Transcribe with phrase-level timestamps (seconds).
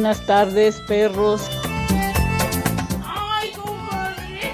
[0.00, 1.42] Buenas tardes, perros.
[3.04, 4.52] ¡Ay, compadre!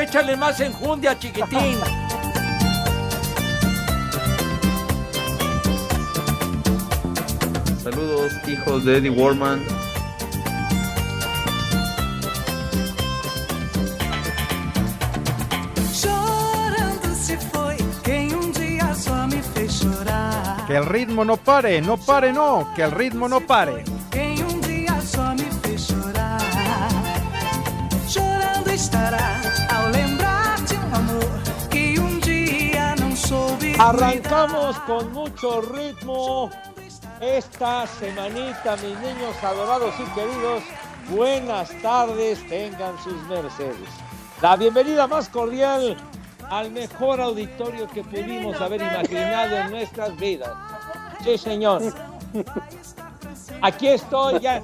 [0.00, 1.76] Échale más enjundia, chiquitín.
[7.82, 9.77] Saludos, hijos de Eddie Warman.
[20.68, 23.84] Que el ritmo no pare, no pare, no, que el ritmo no pare.
[24.10, 26.38] Quem um dia só me fez chorar.
[28.06, 29.40] Chorando estará
[29.74, 33.76] ao lembrar de um amor que um dia não soube.
[33.78, 36.50] Arrancamos con mucho ritmo
[37.22, 40.62] esta semanita, mis niños adorados y queridos.
[41.08, 43.88] Buenas tardes, tengan sus mercedes.
[44.42, 45.96] La bienvenida más cordial
[46.50, 50.50] al mejor auditorio que pudimos haber imaginado en nuestras vidas.
[51.24, 51.82] Sí, señor.
[53.62, 54.62] Aquí estoy ya.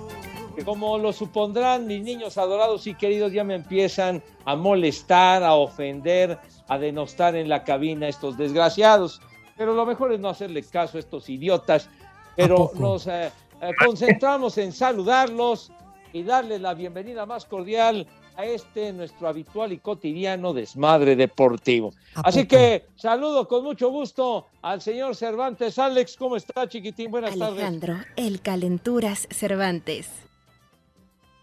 [0.65, 6.39] Como lo supondrán mis niños adorados y queridos, ya me empiezan a molestar, a ofender,
[6.69, 9.21] a denostar en la cabina estos desgraciados.
[9.57, 11.91] Pero lo mejor es no hacerle caso a estos idiotas.
[12.37, 15.73] Pero nos eh, eh, concentramos en saludarlos
[16.13, 21.93] y darles la bienvenida más cordial a este nuestro habitual y cotidiano desmadre deportivo.
[22.15, 25.79] Así que saludo con mucho gusto al señor Cervantes.
[25.79, 27.11] Alex, ¿cómo está, chiquitín?
[27.11, 27.59] Buenas tardes.
[27.59, 30.11] Alejandro, el Calenturas Cervantes.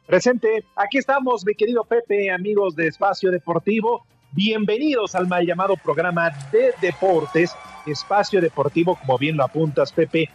[0.05, 4.05] Presente, aquí estamos, mi querido Pepe, amigos de Espacio Deportivo.
[4.33, 10.29] Bienvenidos al mal llamado programa de deportes, Espacio Deportivo, como bien lo apuntas, Pepe,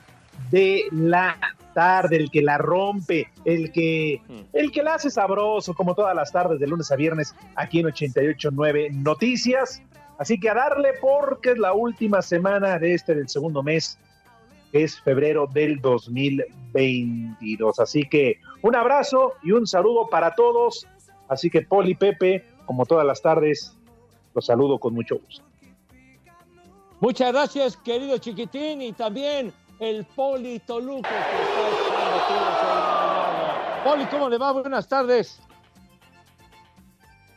[0.50, 1.36] de la
[1.74, 4.22] tarde, el que la rompe, el que,
[4.54, 7.86] el que la hace sabroso, como todas las tardes de lunes a viernes, aquí en
[7.86, 9.82] 88.9 Noticias.
[10.18, 13.98] Así que a darle porque es la última semana de este del segundo mes,
[14.72, 17.78] que es febrero del 2022.
[17.78, 20.86] Así que un abrazo y un saludo para todos.
[21.28, 23.76] Así que Poli Pepe, como todas las tardes,
[24.34, 25.44] los saludo con mucho gusto.
[27.00, 31.68] Muchas gracias, querido chiquitín, y también el Poli Toluco que está
[32.24, 33.84] echando.
[33.84, 34.52] Poli, ¿cómo le va?
[34.52, 35.40] Buenas tardes.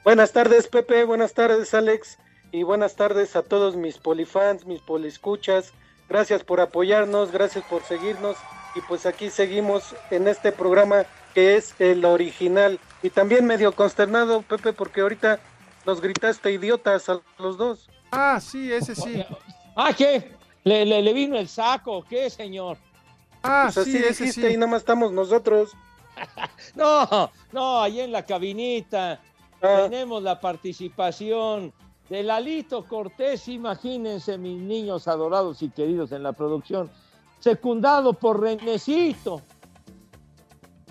[0.03, 1.03] Buenas tardes, Pepe.
[1.03, 2.17] Buenas tardes, Alex.
[2.51, 5.73] Y buenas tardes a todos mis polifans, mis poliscuchas.
[6.07, 8.37] Gracias por apoyarnos, gracias por seguirnos.
[8.75, 12.79] Y pues aquí seguimos en este programa que es el original.
[13.03, 15.39] Y también medio consternado, Pepe, porque ahorita
[15.85, 17.89] nos gritaste idiotas a los dos.
[18.11, 19.23] Ah, sí, ese sí.
[19.75, 20.38] Ah, ¿qué?
[20.63, 22.77] ¿Le, le, le vino el saco qué, señor?
[23.43, 24.53] Ah, Pues así sí, ese dijiste sí.
[24.53, 25.71] y nada más estamos nosotros.
[26.75, 29.21] No, no, ahí en la cabinita
[29.61, 31.73] Ah, tenemos la participación
[32.09, 36.89] de Lalito Cortés, imagínense mis niños adorados y queridos en la producción,
[37.39, 39.41] secundado por Renecito.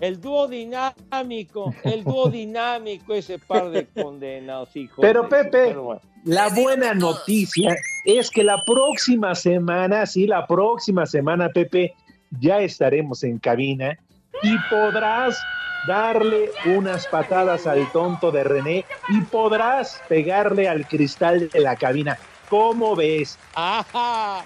[0.00, 4.98] El dúo dinámico, el dúo dinámico, ese par de condenados, hijos.
[5.00, 6.00] Pero, de- Pepe, pero bueno.
[6.24, 11.94] La buena noticia es que la próxima semana, sí, la próxima semana, Pepe,
[12.40, 13.96] ya estaremos en cabina
[14.42, 15.38] y podrás
[15.86, 22.18] darle unas patadas al tonto de René y podrás pegarle al cristal de la cabina.
[22.50, 23.38] ¿Cómo ves?
[23.54, 24.44] ¡Ajá!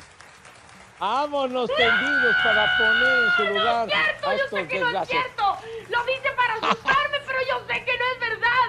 [1.02, 5.08] Vámonos tendidos para poner en su lugar cierto, a yo estos sé que no es
[5.08, 5.42] cierto.
[5.90, 8.68] Lo dice para asustarme, pero yo sé que no es verdad.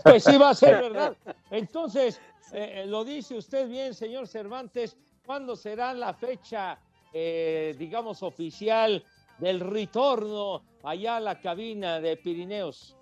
[0.04, 1.16] Pues sí va a ser verdad.
[1.50, 2.18] Entonces,
[2.54, 6.78] eh, eh, lo dice usted bien, señor Cervantes, ¿cuándo será la fecha,
[7.12, 9.04] eh, digamos, oficial
[9.36, 12.96] del retorno allá a la cabina de Pirineos?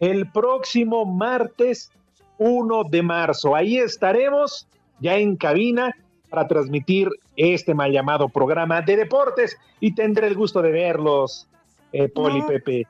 [0.00, 1.90] El próximo martes
[2.36, 3.56] 1 de marzo.
[3.56, 4.68] Ahí estaremos
[5.00, 5.94] ya en cabina
[6.30, 11.48] para transmitir este mal llamado programa de deportes y tendré el gusto de verlos,
[11.92, 12.46] eh, Poli No.
[12.46, 12.86] Pepe.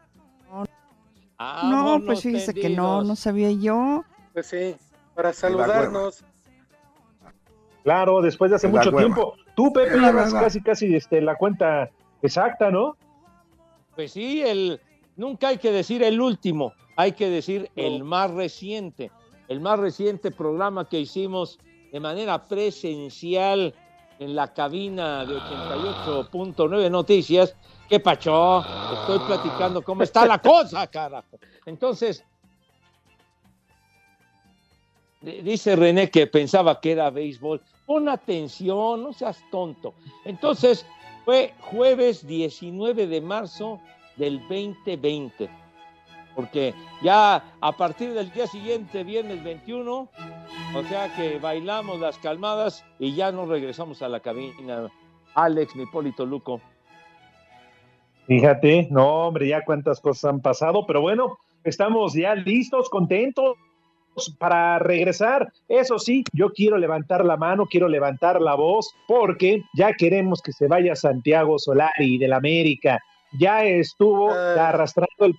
[1.39, 4.05] No, pues fíjese que no, no sabía yo.
[4.35, 4.77] pues sí,
[5.15, 6.23] para saludarnos.
[7.83, 9.01] Claro, después de hace la mucho hueva.
[9.01, 9.35] tiempo.
[9.57, 11.91] Tú, Pepe, llevas casi, casi este, la cuenta
[12.21, 12.97] exacta, ¿no?
[13.97, 14.81] Pues sí, el,
[15.17, 19.11] nunca hay que decir el último, hay que decir el más reciente.
[19.49, 21.59] El más reciente programa que hicimos
[21.93, 23.75] de manera presencial
[24.19, 27.57] en la cabina de 88.9 Noticias.
[27.89, 28.65] ¿Qué pacho?
[29.01, 31.39] Estoy platicando cómo está la cosa, carajo.
[31.67, 32.25] Entonces,
[35.21, 37.61] dice René que pensaba que era béisbol.
[37.87, 39.95] Pon atención, no seas tonto.
[40.25, 40.87] Entonces,
[41.25, 43.81] fue jueves 19 de marzo
[44.17, 45.51] del 2020.
[46.35, 50.09] Porque ya a partir del día siguiente, viernes 21,
[50.75, 54.91] o sea que bailamos las calmadas y ya no regresamos a la cabina.
[55.35, 56.61] Alex, mi Polito Luco.
[58.27, 63.57] Fíjate, no, hombre, ya cuántas cosas han pasado, pero bueno, estamos ya listos, contentos
[64.39, 65.53] para regresar.
[65.69, 70.53] Eso sí, yo quiero levantar la mano, quiero levantar la voz, porque ya queremos que
[70.53, 73.01] se vaya Santiago Solari del América.
[73.39, 75.35] Ya estuvo arrastrando el,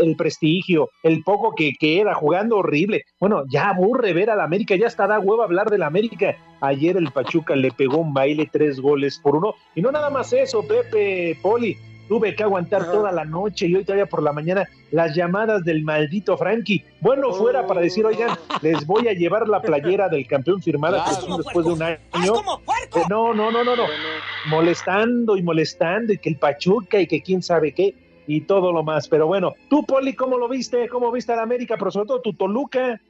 [0.00, 3.02] el, prestigio, el poco que queda, jugando horrible.
[3.20, 6.36] Bueno, ya aburre ver al América, ya está da huevo hablar del América.
[6.60, 9.54] Ayer el Pachuca le pegó un baile, tres goles por uno.
[9.74, 11.76] Y no nada más eso, Pepe Poli,
[12.08, 15.82] tuve que aguantar toda la noche y hoy todavía por la mañana las llamadas del
[15.82, 16.84] maldito Frankie.
[17.00, 21.04] Bueno, fuera para decir, oigan, les voy a llevar la playera del campeón firmada
[21.36, 21.98] después de un año.
[22.12, 23.84] Eh, no, no, no, no, no.
[24.46, 27.94] Molestando y molestando y que el Pachuca y que quién sabe qué
[28.26, 29.08] y todo lo más.
[29.08, 30.88] Pero bueno, tú, Poli, ¿cómo lo viste?
[30.88, 31.76] ¿Cómo viste a la América?
[31.78, 33.00] Pero sobre todo tu Toluca.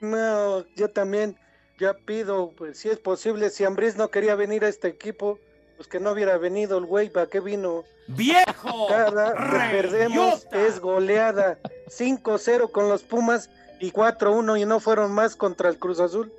[0.00, 1.36] No, yo también
[1.78, 5.38] ya pido, pues si es posible, si Ambris no quería venir a este equipo,
[5.76, 7.84] pues que no hubiera venido el güey, ¿para qué vino?
[8.08, 8.86] ¡Viejo!
[8.88, 11.58] Cada que perdemos es goleada.
[11.88, 13.50] 5-0 con los Pumas
[13.80, 16.32] y 4-1 y no fueron más contra el Cruz Azul.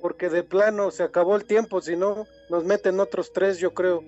[0.00, 4.02] Porque de plano se acabó el tiempo, si no, nos meten otros tres, yo creo.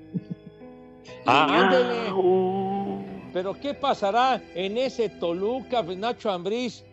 [1.26, 1.70] Ah,
[3.32, 6.84] Pero ¿qué pasará en ese Toluca, Nacho Ambriz?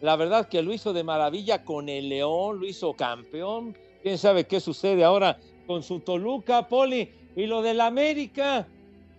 [0.00, 3.76] La verdad que lo hizo de maravilla con el León, lo hizo campeón.
[4.02, 8.66] ¿Quién sabe qué sucede ahora con su Toluca, Poli, y lo del América.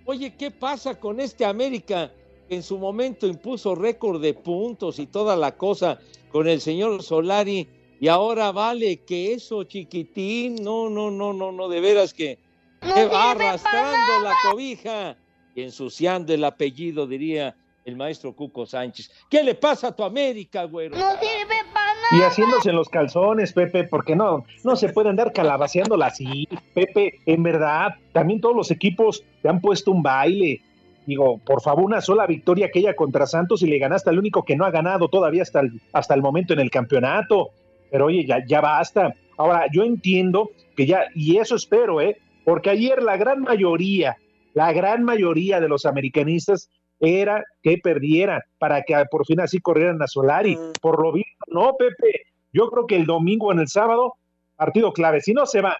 [0.06, 2.12] Oye, ¿qué pasa con este América
[2.48, 6.00] que en su momento impuso récord de puntos y toda la cosa
[6.32, 7.68] con el señor Solari?
[8.00, 12.38] Y ahora vale que eso, chiquitín, no, no, no, no, no, de veras que,
[12.84, 15.16] va arrastrando la cobija
[15.56, 17.56] y ensuciando el apellido, diría
[17.86, 19.10] el maestro Cuco Sánchez.
[19.30, 20.98] ¿Qué le pasa a tu América, güero?
[20.98, 21.63] No sirve
[22.14, 27.20] y haciéndose en los calzones, Pepe, porque no, no se puede andar calabaceándola así, Pepe,
[27.26, 30.62] en verdad, también todos los equipos te han puesto un baile.
[31.08, 34.56] Digo, por favor, una sola victoria aquella contra Santos y le ganaste al único que
[34.56, 37.50] no ha ganado todavía hasta el, hasta el momento en el campeonato.
[37.92, 39.14] Pero oye, ya, ya basta.
[39.38, 42.18] Ahora, yo entiendo que ya, y eso espero, ¿eh?
[42.46, 44.18] Porque ayer la gran mayoría,
[44.54, 46.70] la gran mayoría de los americanistas
[47.00, 50.56] era que perdieran para que por fin así corrieran a Solari.
[50.56, 50.72] Mm.
[50.82, 52.26] Por lo visto, no, Pepe.
[52.52, 54.16] Yo creo que el domingo en el sábado,
[54.56, 55.22] partido clave.
[55.22, 55.78] Si no se va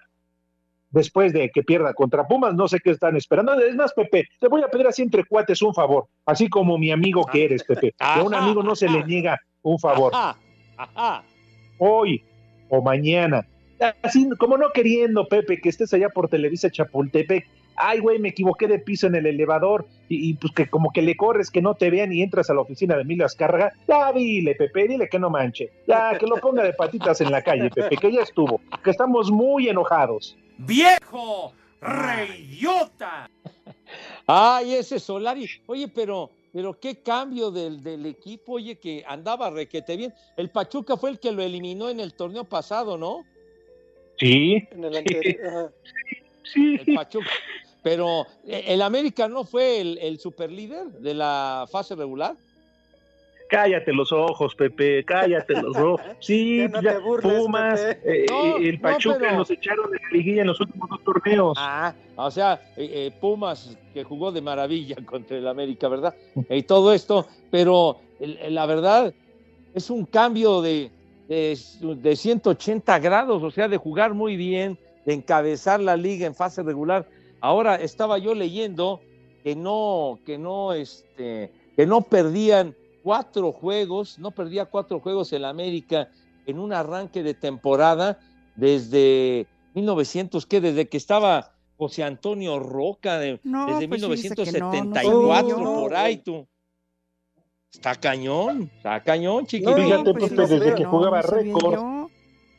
[0.90, 3.52] después de que pierda contra Pumas, no sé qué están esperando.
[3.58, 6.90] Es más, Pepe, te voy a pedir así entre cuates un favor, así como mi
[6.90, 7.92] amigo que eres, Pepe.
[7.98, 10.12] Que a un amigo no se le niega un favor.
[11.78, 12.24] Hoy
[12.68, 13.46] o mañana,
[14.02, 18.66] así como no queriendo, Pepe, que estés allá por Televisa Chapultepec ay, güey, me equivoqué
[18.66, 21.90] de piso en el elevador y, pues que como que le corres, que no te
[21.90, 25.30] vean y entras a la oficina de Emilio Azcárraga, ya dile, Pepe, dile que no
[25.30, 28.90] manche, ya que lo ponga de patitas en la calle, Pepe, que ya estuvo, que
[28.90, 30.36] estamos muy enojados.
[30.58, 31.52] ¡Viejo!
[31.80, 33.28] ¡Reyota!
[34.26, 36.30] Ay, ese Solari, oye, pero...
[36.54, 40.14] Pero qué cambio del, del, equipo, oye, que andaba requete bien.
[40.36, 43.24] El Pachuca fue el que lo eliminó en el torneo pasado, ¿no?
[44.18, 44.64] Sí.
[44.70, 45.74] En el anterior.
[46.44, 46.80] Sí.
[46.86, 47.30] El Pachuca.
[47.84, 52.34] Pero eh, el América no fue el, el superlíder de la fase regular.
[53.50, 56.00] Cállate los ojos, Pepe, cállate los ojos.
[56.20, 60.08] Sí, no ya, burles, Pumas, eh, No, el no, Pachuca pero- nos echaron de la
[60.10, 61.56] liguilla en los últimos dos torneos.
[61.60, 66.14] Ah, o sea, eh, Pumas que jugó de maravilla contra el América, ¿verdad?
[66.48, 69.12] Y todo esto, pero la verdad
[69.74, 70.90] es un cambio de,
[71.28, 71.56] de,
[72.00, 76.62] de 180 grados, o sea, de jugar muy bien, de encabezar la liga en fase
[76.62, 77.06] regular.
[77.44, 79.02] Ahora estaba yo leyendo
[79.42, 85.44] que no, que no, este, que no perdían cuatro juegos, no perdía cuatro juegos el
[85.44, 86.08] América
[86.46, 88.18] en un arranque de temporada
[88.56, 94.34] desde 1900, que desde que estaba José Antonio Roca, de- No, desde pues sí dice
[94.36, 95.80] que no, no 1974, sabía yo.
[95.82, 96.46] por ahí tú.
[97.70, 99.76] Está cañón, está cañón, chiquito.
[99.76, 102.08] No, Fíjate, pues, lo desde que no, jugaba no récord.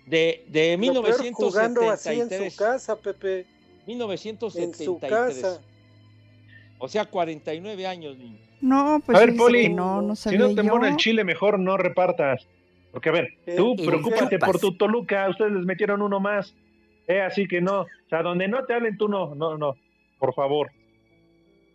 [0.05, 2.53] De, de Lo peor jugando así en 1973.
[2.53, 3.54] su casa, Pepe.
[3.87, 4.85] En 1973.
[4.85, 5.61] su casa.
[6.79, 8.37] O sea, 49 años, niño.
[8.61, 10.63] No, pues a ver, Poli, que no, no si sabía no te yo.
[10.63, 12.47] mora el chile, mejor no repartas.
[12.91, 16.53] Porque a ver, Eh, tú ¿y preocúpate por tu Toluca, ustedes les metieron uno más.
[17.07, 19.75] Eh, así que no, o sea, donde no te hablen tú no, no, no,
[20.19, 20.71] por favor.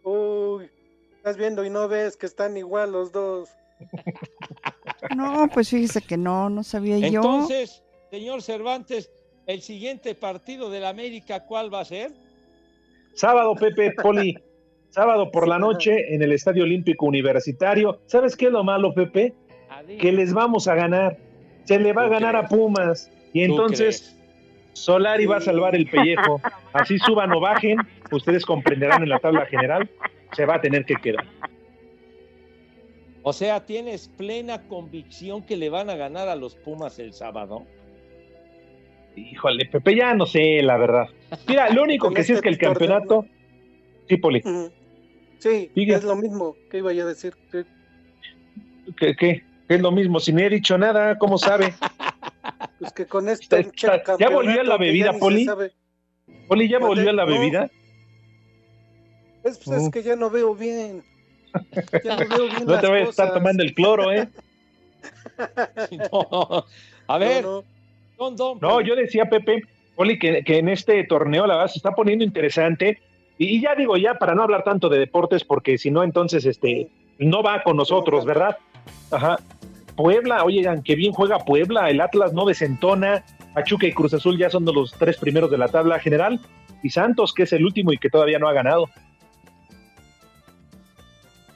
[0.02, 0.69] Uy,
[1.17, 3.50] estás viendo y no ves que están igual los dos.
[5.17, 7.07] No, pues fíjese que no, no sabía yo.
[7.21, 9.11] Entonces, señor Cervantes,
[9.50, 12.12] el siguiente partido del América, ¿cuál va a ser?
[13.14, 14.38] Sábado, Pepe, Poli,
[14.90, 18.00] sábado por la noche en el Estadio Olímpico Universitario.
[18.07, 19.35] ¿Sabes qué es lo malo, Pepe?
[19.99, 21.16] Que les vamos a ganar.
[21.64, 23.11] Se le va a ganar a Pumas.
[23.33, 24.16] Y ¿Tú entonces
[24.73, 26.40] Solari va a salvar el pellejo.
[26.73, 27.78] Así suban o bajen,
[28.11, 29.88] ustedes comprenderán en la tabla general,
[30.33, 31.25] se va a tener que quedar.
[33.23, 37.66] O sea, ¿tienes plena convicción que le van a ganar a los Pumas el sábado?
[39.17, 41.07] Híjole, Pepe, ya no sé, la verdad.
[41.49, 43.26] Mira, lo único que sí es que el campeonato.
[44.09, 44.43] Sí, Poli.
[45.38, 45.95] Sí, Sigue.
[45.95, 47.35] es lo mismo que iba yo a decir.
[48.97, 49.43] ¿Qué, qué?
[49.69, 51.75] Es lo mismo, si ni he dicho nada, ¿cómo sabe?
[52.79, 55.47] Pues que con este Está- está- ¿Ya volvió a la bebida, Poli?
[56.49, 57.33] Poli, ¿ya volvió a la No.
[57.33, 57.71] bebida?
[59.43, 61.02] Pues, pues, es que ya no veo bien.
[62.05, 64.29] Ya no veo bien No las te vayas a estar tomando el cloro, ¿eh?
[66.12, 66.64] No.
[67.07, 67.64] A ver, No, no.
[68.20, 69.62] Don, don, No, yo decía, Pepe,
[69.96, 72.98] Poli, que, que en este torneo la verdad se está poniendo interesante.
[73.38, 76.44] Y, y ya digo, ya para no hablar tanto de deportes, porque si no, entonces
[76.44, 78.58] este no va con nosotros, ¿verdad?
[79.10, 79.38] Ajá.
[79.96, 83.24] Puebla, oigan, que bien juega Puebla, el Atlas no desentona,
[83.54, 86.40] Pachuca y Cruz Azul ya son de los tres primeros de la tabla general,
[86.82, 88.88] y Santos, que es el último y que todavía no ha ganado.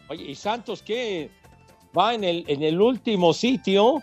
[0.08, 1.30] Oye, ¿y Santos qué?
[1.96, 4.02] Va en el, en el último sitio,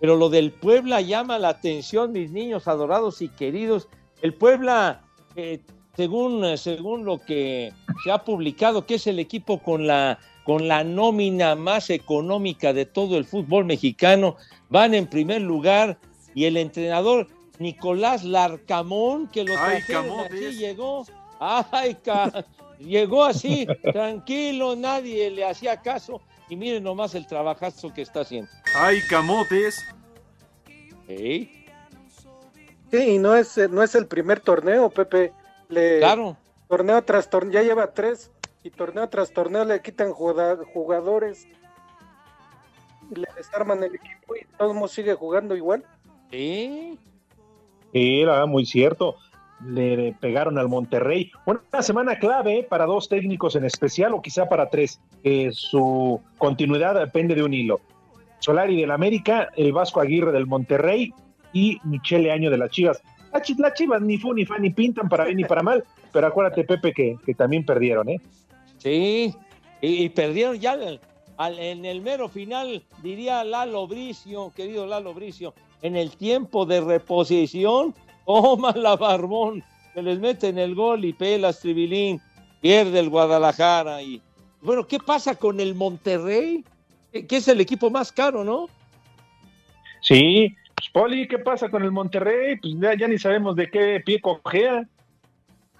[0.00, 3.88] pero lo del Puebla llama la atención, mis niños adorados y queridos.
[4.22, 5.02] El Puebla,
[5.36, 5.60] eh,
[5.96, 7.72] según, eh, según lo que
[8.04, 12.84] se ha publicado, que es el equipo con la, con la nómina más económica de
[12.86, 14.36] todo el fútbol mexicano,
[14.68, 15.98] van en primer lugar
[16.34, 20.32] y el entrenador Nicolás Larcamón, que lo Ay, trajeron Camotes.
[20.32, 21.06] aquí, llegó.
[21.40, 22.44] Ay, ca-
[22.78, 26.20] llegó así, tranquilo, nadie le hacía caso.
[26.48, 28.50] Y miren nomás el trabajazo que está haciendo.
[28.74, 29.84] ¡Ay, camotes!
[31.08, 31.66] ¿Sí?
[32.90, 35.32] Sí, y no es, no es el primer torneo, Pepe.
[35.68, 36.36] Le, Claro.
[36.68, 38.30] Torneo tras torneo, ya lleva tres.
[38.62, 41.46] Y torneo tras torneo le quitan jugadores.
[43.10, 45.84] Y le desarman el equipo y todo el mundo sigue jugando igual.
[46.30, 46.98] Sí.
[47.92, 49.16] Sí, la verdad, muy cierto.
[49.64, 51.30] Le pegaron al Monterrey.
[51.46, 55.00] Una semana clave para dos técnicos en especial, o quizá para tres.
[55.22, 57.80] que su continuidad depende de un hilo.
[58.38, 61.12] Solari del América, el Vasco Aguirre del Monterrey
[61.52, 63.02] y Michele Año de las Chivas.
[63.32, 65.82] Las Chi- las Chivas ni fu ni fa ni pintan para bien ni para mal,
[66.12, 68.20] pero acuérdate, Pepe, que, que también perdieron, ¿eh?
[68.78, 69.34] Sí,
[69.80, 70.76] y, y perdieron ya
[71.38, 76.80] al- en el mero final, diría Lalo Bricio, querido Lalo Bricio, en el tiempo de
[76.82, 77.94] reposición,
[78.26, 79.64] toma la barbón,
[79.94, 82.20] se les meten el gol y pelas Tribilín,
[82.60, 84.02] pierde el Guadalajara.
[84.02, 84.20] Y
[84.60, 86.64] bueno, ¿qué pasa con el Monterrey?
[87.12, 88.68] Que que es el equipo más caro, ¿no?
[90.02, 92.56] Sí, pues, Poli, ¿qué pasa con el Monterrey?
[92.56, 94.86] Pues ya, ya ni sabemos de qué pie cojea.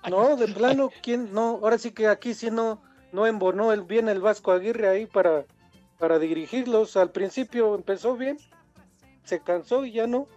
[0.09, 1.33] No, de plano, ¿quién?
[1.33, 2.81] No, ahora sí que aquí sí no,
[3.12, 5.45] no embonó el, bien el Vasco Aguirre ahí para,
[5.99, 6.97] para dirigirlos.
[6.97, 8.38] Al principio empezó bien,
[9.25, 10.29] se cansó y ya no.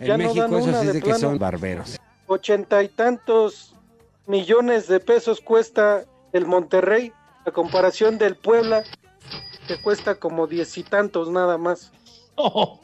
[0.00, 1.18] En Ya no México dan eso sí es de que plano.
[1.18, 1.96] son barberos.
[2.26, 3.74] Ochenta y tantos
[4.26, 7.12] millones de pesos cuesta el Monterrey
[7.46, 8.84] a comparación del Puebla,
[9.66, 11.92] que cuesta como diez y tantos nada más.
[12.36, 12.80] No,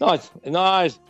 [0.00, 1.00] no, es- no, es-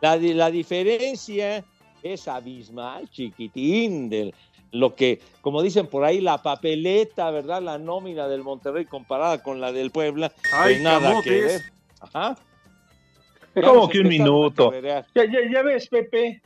[0.00, 1.64] la, la diferencia
[2.02, 4.32] es abismal, chiquitín, de
[4.70, 7.60] lo que, como dicen por ahí, la papeleta, ¿verdad?
[7.62, 11.62] La nómina del Monterrey comparada con la del Puebla, ¡Ay, pues nada que ver.
[12.00, 12.36] Ajá.
[13.62, 14.72] Como que un minuto.
[14.80, 16.42] Ya, ya, ya ves, Pepe.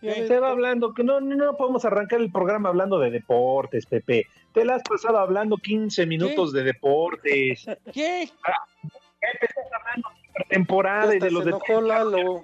[0.00, 0.26] ¿Qué?
[0.28, 4.26] Te va hablando que no, no, no podemos arrancar el programa hablando de deportes, Pepe.
[4.52, 7.64] Te la has pasado hablando 15 minutos de deportes.
[7.92, 8.28] ¿Qué?
[10.48, 12.42] Temporada y Hasta de los se enojó Lalo.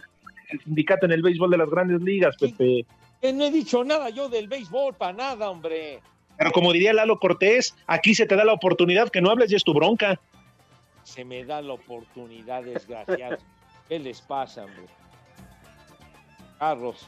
[0.50, 2.86] del sindicato en el béisbol de las grandes ligas, Pepe.
[3.20, 6.00] Que no he dicho nada yo del béisbol, para nada, hombre.
[6.38, 9.56] Pero como diría Lalo Cortés, aquí se te da la oportunidad que no hables y
[9.56, 10.18] es tu bronca.
[11.02, 13.40] Se me da la oportunidad, desgraciados.
[13.90, 14.86] ¿Qué les pasa, hombre?
[16.60, 17.06] Carlos.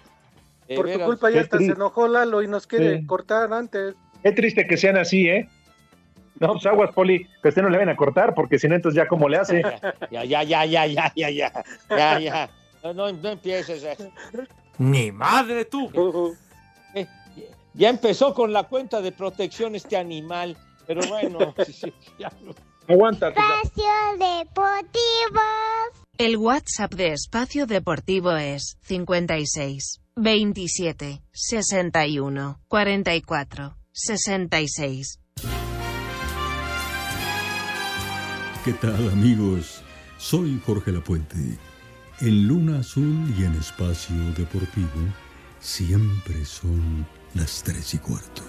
[0.68, 3.06] de Por tu veras, culpa ya hasta se enojó Lalo y nos quiere Sí.
[3.06, 3.94] cortar antes.
[4.22, 5.48] Qué triste que sean así, ¿eh?
[6.40, 8.74] No, pues aguas, Poli, que a usted no le van a cortar, porque si no,
[8.74, 9.62] entonces ya como le hace.
[10.10, 11.52] Ya, ya, ya, ya, ya, ya, ya,
[11.88, 12.50] ya, ya.
[12.82, 13.84] No, no, no empieces.
[13.84, 13.96] eh.
[14.78, 15.88] ¡Mi madre tú!
[16.94, 17.06] Eh,
[17.74, 22.30] Ya empezó con la cuenta de protección este animal, pero bueno, sí, sí, ya.
[22.88, 23.28] Aguanta.
[23.28, 23.84] Espacio
[24.18, 25.40] Deportivo.
[26.22, 35.18] El WhatsApp de Espacio Deportivo es 56 27 61 44 66.
[38.64, 39.82] ¿Qué tal amigos?
[40.16, 41.58] Soy Jorge Lapuente.
[42.20, 45.02] En Luna Azul y en Espacio Deportivo
[45.58, 48.44] siempre son las tres y cuarto.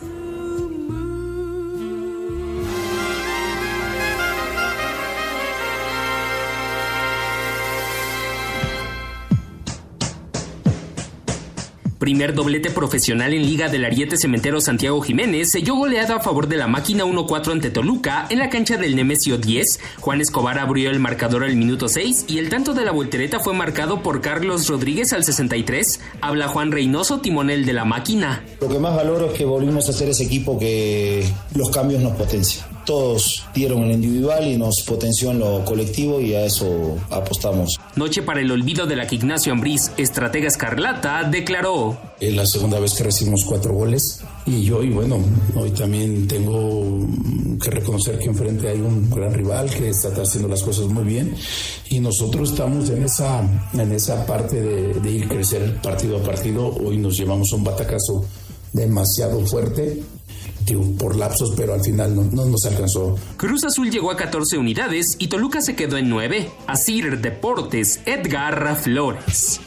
[12.04, 16.58] Primer doblete profesional en Liga del Ariete Cementero Santiago Jiménez selló goleada a favor de
[16.58, 19.80] la máquina 1-4 ante Toluca en la cancha del Nemesio 10.
[20.02, 23.54] Juan Escobar abrió el marcador al minuto 6 y el tanto de la voltereta fue
[23.54, 26.02] marcado por Carlos Rodríguez al 63.
[26.20, 28.44] Habla Juan Reynoso, timonel de la máquina.
[28.60, 32.18] Lo que más valoro es que volvimos a ser ese equipo que los cambios nos
[32.18, 37.80] potencian todos dieron el individual y nos potenció en lo colectivo y a eso apostamos.
[37.96, 41.98] Noche para el olvido de la que Ignacio Ambriz, estratega escarlata, declaró.
[42.20, 45.20] Es la segunda vez que recibimos cuatro goles y yo, y bueno,
[45.56, 47.08] hoy también tengo
[47.62, 51.36] que reconocer que enfrente hay un gran rival que está haciendo las cosas muy bien
[51.90, 53.42] y nosotros estamos en esa,
[53.74, 56.68] en esa parte de, de ir crecer partido a partido.
[56.68, 58.26] Hoy nos llevamos un batacazo
[58.74, 60.02] demasiado fuerte
[60.98, 63.16] por lapsos, pero al final no, no, nos alcanzó.
[63.38, 66.50] Cruz Azul llegó a 14 unidades y Toluca se quedó en 9.
[66.68, 69.60] Asir Deportes, Edgar Flores.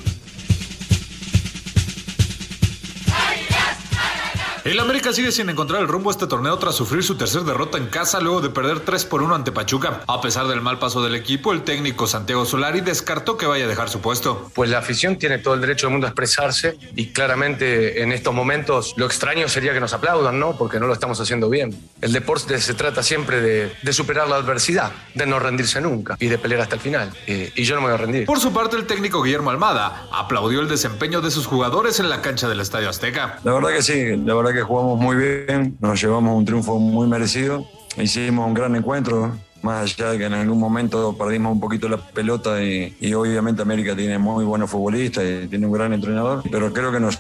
[4.66, 7.78] El América sigue sin encontrar el rumbo a este torneo tras sufrir su tercer derrota
[7.78, 10.00] en casa luego de perder 3 por 1 ante Pachuca.
[10.08, 13.68] A pesar del mal paso del equipo, el técnico Santiago Solari descartó que vaya a
[13.68, 14.50] dejar su puesto.
[14.56, 18.34] Pues la afición tiene todo el derecho del mundo a expresarse y claramente en estos
[18.34, 20.58] momentos lo extraño sería que nos aplaudan, ¿no?
[20.58, 21.78] Porque no lo estamos haciendo bien.
[22.00, 26.26] El deporte se trata siempre de, de superar la adversidad, de no rendirse nunca y
[26.26, 27.12] de pelear hasta el final.
[27.28, 28.26] Y, y yo no me voy a rendir.
[28.26, 32.20] Por su parte, el técnico Guillermo Almada aplaudió el desempeño de sus jugadores en la
[32.20, 33.38] cancha del Estadio Azteca.
[33.44, 37.06] La verdad que sí, la verdad que jugamos muy bien, nos llevamos un triunfo muy
[37.06, 37.66] merecido,
[37.96, 41.96] hicimos un gran encuentro, más allá de que en algún momento perdimos un poquito la
[41.96, 46.72] pelota y, y, obviamente América tiene muy buenos futbolistas y tiene un gran entrenador, pero
[46.72, 47.18] creo que nos,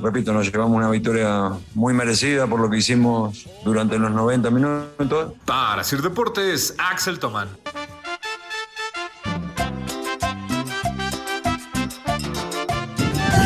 [0.00, 5.32] repito, nos llevamos una victoria muy merecida por lo que hicimos durante los 90 minutos.
[5.44, 7.48] Para Sir Deportes, Axel Tomán.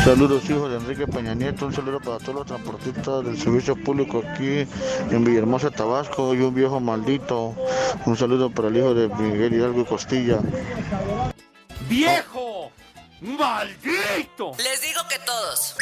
[0.05, 4.21] Saludos hijos de Enrique Peña Nieto, un saludo para todos los transportistas del servicio público
[4.23, 4.67] aquí
[5.09, 7.55] en Villahermosa, Tabasco y un viejo maldito.
[8.05, 10.41] Un saludo para el hijo de Miguel Hidalgo y Costilla.
[11.89, 12.69] ¡Viejo!
[13.19, 14.51] ¡Maldito!
[14.59, 15.75] Les digo que todos.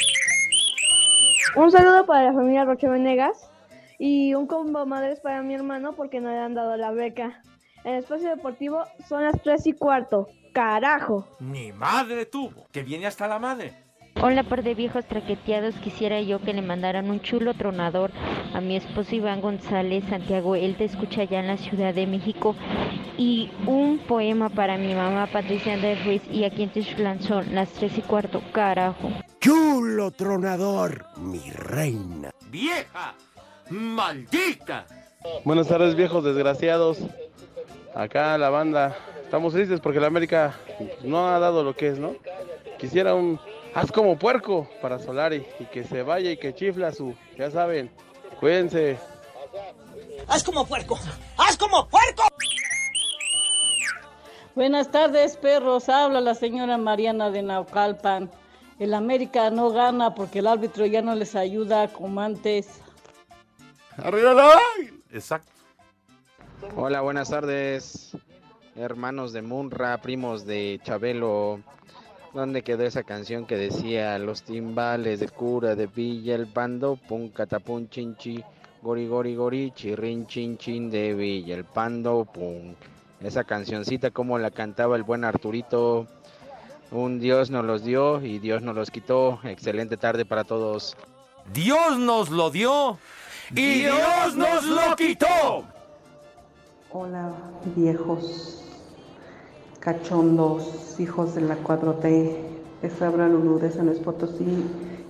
[1.57, 3.51] Un saludo para la familia Roche Venegas
[3.99, 7.43] y un combo madres para mi hermano porque no le han dado la beca.
[7.83, 10.29] En el espacio deportivo son las 3 y cuarto.
[10.53, 11.27] ¡Carajo!
[11.41, 12.67] ¡Mi madre tuvo!
[12.71, 13.82] ¡Que viene hasta la madre!
[14.21, 15.76] Hola, par de viejos traqueteados.
[15.76, 18.12] Quisiera yo que le mandaran un chulo tronador
[18.54, 20.56] a mi esposo Iván González Santiago.
[20.56, 22.56] Él te escucha allá en la Ciudad de México.
[23.17, 27.69] Y un poema para mi mamá Patricia de Ruiz y aquí en Tijuana son las
[27.73, 28.41] tres y cuarto.
[28.52, 29.10] Carajo.
[29.41, 32.32] Chulo tronador, mi reina.
[32.49, 33.15] ¡Vieja!
[33.69, 34.86] ¡Maldita!
[35.43, 36.99] Buenas tardes, viejos desgraciados.
[37.95, 38.95] Acá la banda.
[39.23, 40.54] Estamos tristes porque la América
[41.04, 42.15] no ha dado lo que es, ¿no?
[42.78, 43.39] Quisiera un
[43.75, 47.91] haz como puerco para Solari y que se vaya y que chifla su, ya saben,
[48.39, 48.97] cuídense.
[50.27, 50.97] Haz como puerco,
[51.38, 52.23] haz como puerco.
[54.55, 55.89] Buenas tardes, perros.
[55.89, 58.29] Habla la señora Mariana de Naucalpan.
[58.77, 62.81] El América no gana porque el árbitro ya no les ayuda como antes.
[63.97, 64.49] ¡Arriba la
[65.12, 65.51] Exacto.
[66.75, 68.15] Hola, buenas tardes,
[68.75, 71.59] hermanos de Munra, primos de Chabelo.
[72.33, 77.29] ¿Dónde quedó esa canción que decía los timbales de cura de Villa el Pando, pum
[77.29, 78.43] catapum chinchi,
[78.81, 82.73] gori gori gori, chirrin chin chin de Villa el Pando, pum?
[83.21, 86.07] Esa cancioncita como la cantaba el buen Arturito.
[86.89, 89.39] Un Dios nos los dio y Dios nos los quitó.
[89.43, 90.97] Excelente tarde para todos.
[91.53, 92.97] Dios nos lo dio
[93.51, 95.65] y Dios nos lo quitó.
[96.89, 97.31] Hola
[97.75, 98.62] viejos
[99.83, 102.35] cachondos, hijos de la 4T,
[102.81, 104.63] es Abra Lulú de San Luis Potosí.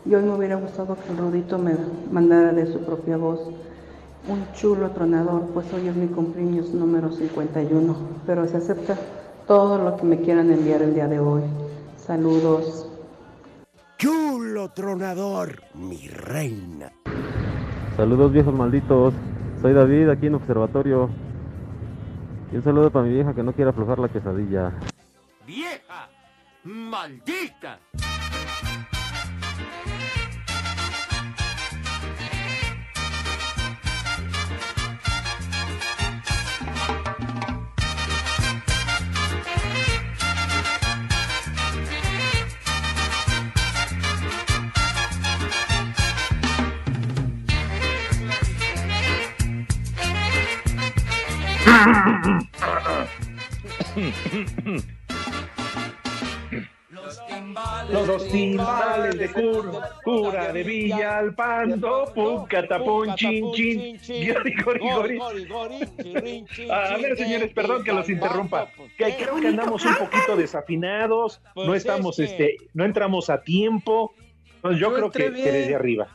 [0.05, 1.75] Y hoy me hubiera gustado que el Rudito me
[2.11, 3.39] mandara de su propia voz
[4.27, 8.97] un chulo tronador, pues hoy es mi cumpleaños número 51, pero se acepta
[9.47, 11.43] todo lo que me quieran enviar el día de hoy.
[11.97, 12.89] Saludos.
[13.97, 16.91] Chulo tronador, mi reina.
[17.97, 19.13] Saludos viejos malditos.
[19.61, 21.09] Soy David aquí en Observatorio.
[22.53, 24.71] Y un saludo para mi vieja que no quiere aflojar la quesadilla.
[25.47, 26.07] ¡Vieja!
[26.63, 27.79] ¡Maldita!
[57.91, 63.99] Los timbales de cura, cura de Villa Alpando, pum, catapum, chin, chin,
[64.33, 66.45] gori, gori, gori.
[66.71, 68.69] A ver, señores, perdón que los interrumpa.
[68.97, 74.13] Que creo que andamos un poquito desafinados, no Pues estamos, este, no entramos a tiempo.
[74.55, 76.07] Entonces yo creo que, que desde arriba.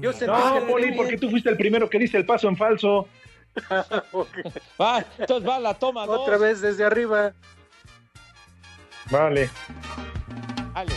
[0.00, 3.08] Yo No, Poli, porque tú fuiste el primero que dice el paso en falso.
[4.80, 6.20] Va, entonces va la toma dos.
[6.20, 7.32] Otra vez desde arriba.
[9.10, 9.50] Vale.
[10.74, 10.94] Dale.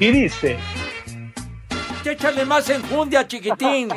[0.00, 0.58] Y dice,
[2.04, 3.88] Échale más enjundia, chiquitín.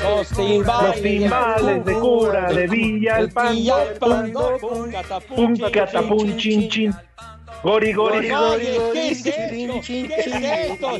[0.00, 4.90] Los timbales, los timbales de cura de Villa Alpando, pum,
[5.28, 6.94] pum, catapum, chin, chin.
[7.62, 8.66] Gori, gori, gori.
[8.92, 10.90] ¿Qué es esto?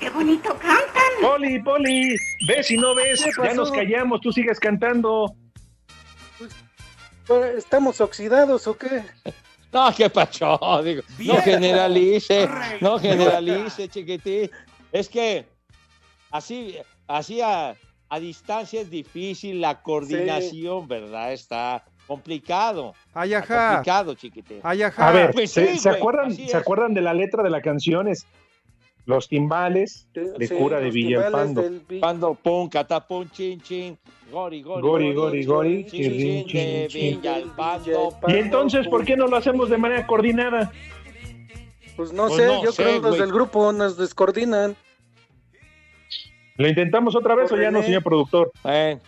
[0.00, 1.12] ¿Qué bonito cantan.
[1.20, 5.34] Poli, Poli, ves si no ves, ¿Qué ya nos callamos, tú sigues cantando.
[7.26, 9.02] Pues, ¿Estamos oxidados o qué?
[9.72, 11.02] No, qué pacho, digo.
[11.18, 12.48] No generalice,
[12.80, 14.50] no generalice, chiquitín.
[14.92, 15.44] Es que
[16.30, 16.76] así,
[17.06, 17.76] así a,
[18.08, 21.32] a distancia es difícil, la coordinación, ¿verdad?
[21.32, 22.94] Está complicado.
[23.12, 24.60] Ay, complicado, chiquitín.
[24.62, 27.50] Ay, A ver, Pues ¿se, sí, se güey, acuerdan, ¿se acuerdan de la letra de
[27.50, 28.08] la canción?
[28.08, 28.26] Es
[29.08, 32.28] Los timbales de Sí, cura de los Villa timbales Alpando.
[32.28, 33.98] del pum, catapum, chin, chin,
[34.30, 36.46] gori, gori, Gori, gori, gori, chin.
[38.28, 40.70] Y entonces, ¿por qué no lo hacemos de manera coordinada?
[41.96, 44.76] Pues no Pues sé, no yo sé, creo que los del grupo nos descoordinan.
[46.58, 48.52] ¿Lo intentamos otra vez o ya no, señor productor?
[48.64, 48.98] Eh,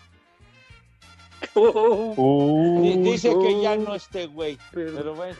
[1.54, 4.56] Uh, di- dice que ya no esté, güey.
[4.72, 5.36] Pero bueno.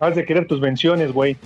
[0.00, 1.36] Has de querer tus menciones, güey.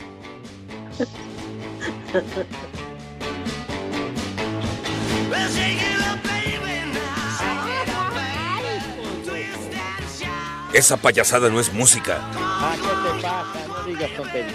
[10.72, 12.20] Esa payasada no es música.
[12.34, 13.66] Ah, ¿qué te pasa?
[13.66, 14.54] No digas tonterías.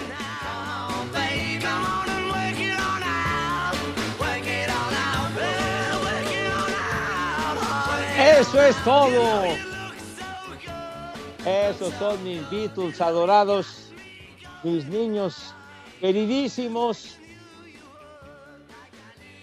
[8.40, 9.44] Eso es todo.
[11.44, 13.92] Esos son mis Beatles adorados,
[14.62, 15.54] mis niños
[16.00, 17.18] queridísimos.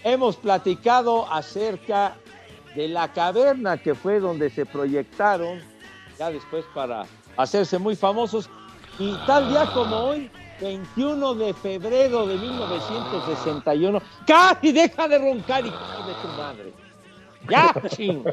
[0.02, 2.16] Hemos platicado acerca
[2.74, 5.60] de la caverna que fue donde se proyectaron,
[6.18, 8.50] ya después para hacerse muy famosos.
[8.98, 16.06] Y tal día como hoy, 21 de febrero de 1961, casi deja de roncar, hijo
[16.06, 16.72] de tu madre.
[17.48, 18.24] Ya, ching.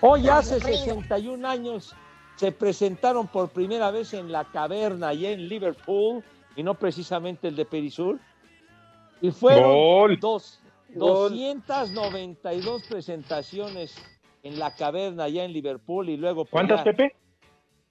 [0.00, 1.94] Hoy hace 61 años
[2.36, 6.24] se presentaron por primera vez en la caverna allá en Liverpool
[6.60, 8.20] y no precisamente el de Perisur.
[9.22, 10.20] Y fueron Gol.
[10.20, 11.30] dos, Gol.
[11.30, 13.96] 292 presentaciones
[14.42, 17.16] en la caverna allá en Liverpool y luego ¿Cuántas, Pepe?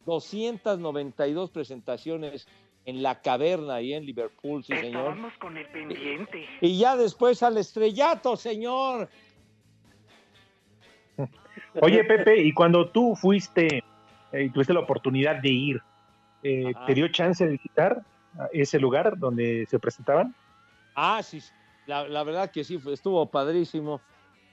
[0.05, 2.47] 292 presentaciones
[2.85, 5.17] en la caverna allá en Liverpool, sí señor.
[5.39, 6.45] con el pendiente.
[6.61, 9.09] Y ya después al estrellato, señor.
[11.81, 13.83] Oye, Pepe, y cuando tú fuiste
[14.31, 15.81] eh, y tuviste la oportunidad de ir,
[16.43, 16.71] eh.
[16.85, 18.05] ¿te dio chance de visitar
[18.51, 20.35] ese lugar donde se presentaban?
[20.95, 21.39] Ah, sí,
[21.85, 24.05] la, la verdad que sí, estuvo padrísimo.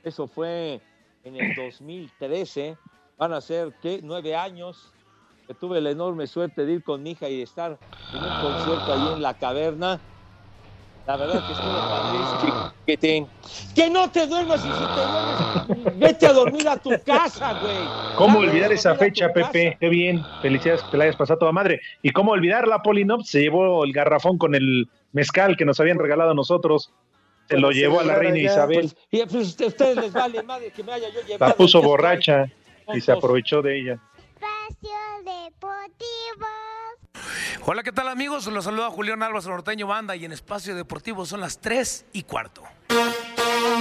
[0.03, 0.87] Eso fue
[1.23, 2.81] en el 2013.
[3.17, 4.01] Van a ser, ¿qué?
[4.03, 4.95] Nueve años
[5.47, 7.81] que tuve la enorme suerte de ir con mi hija y de estar
[8.13, 10.07] en un concierto allí en la caverna.
[11.07, 12.76] La verdad que estuvo padrísimo.
[12.87, 13.27] Chiquitín.
[13.75, 17.77] Que no te duermas y si te duermes, vete a dormir a tu casa, güey.
[18.17, 19.53] ¿Cómo olvidar esa fecha, tu casa.
[19.53, 19.77] Pepe?
[19.81, 20.25] Qué bien.
[20.43, 21.81] Felicidades que te la hayas pasado a toda madre.
[22.03, 23.23] ¿Y cómo olvidar la Polinop?
[23.23, 26.93] Se llevó el garrafón con el mezcal que nos habían regalado a nosotros.
[27.49, 28.81] Se lo llevó a la reina allá, Isabel.
[28.81, 31.51] Pues, y pues, a ustedes les vale madre que me haya yo llevado.
[31.51, 32.47] La puso borracha
[32.95, 34.01] y se aprovechó de ella.
[37.69, 38.47] Hola, ¿qué tal amigos?
[38.47, 42.63] Los saluda Julián Álvarez Norteño Banda y en Espacio Deportivo son las 3 y cuarto.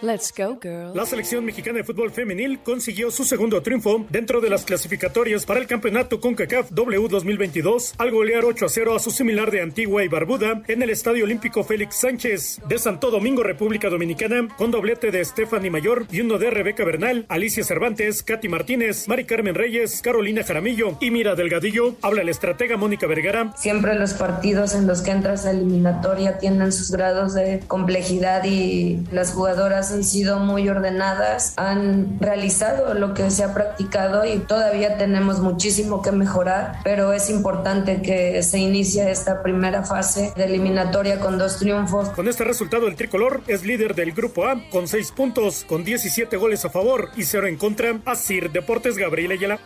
[0.00, 0.94] Let's go, girl.
[0.94, 5.58] La selección mexicana de fútbol femenil consiguió su segundo triunfo dentro de las clasificatorias para
[5.58, 10.04] el campeonato CONCACAF W 2022 al golear 8 a 0 a su similar de Antigua
[10.04, 15.10] y Barbuda en el Estadio Olímpico Félix Sánchez de Santo Domingo, República Dominicana, con doblete
[15.10, 20.00] de Stephanie Mayor y uno de Rebeca Bernal, Alicia Cervantes, Katy Martínez, Mari Carmen Reyes,
[20.00, 21.96] Carolina Jaramillo y Mira Delgadillo.
[22.02, 23.52] Habla la estratega Mónica Vergara.
[23.56, 29.00] Siempre los partidos en los que entras a eliminatoria tienen sus grados de complejidad y
[29.10, 34.98] las jugadoras han sido muy ordenadas, han realizado lo que se ha practicado y todavía
[34.98, 41.20] tenemos muchísimo que mejorar, pero es importante que se inicie esta primera fase de eliminatoria
[41.20, 42.08] con dos triunfos.
[42.10, 46.36] Con este resultado, el tricolor es líder del grupo A con seis puntos, con 17
[46.36, 48.00] goles a favor y cero en contra.
[48.04, 49.58] Asir Deportes Gabriel Ayala.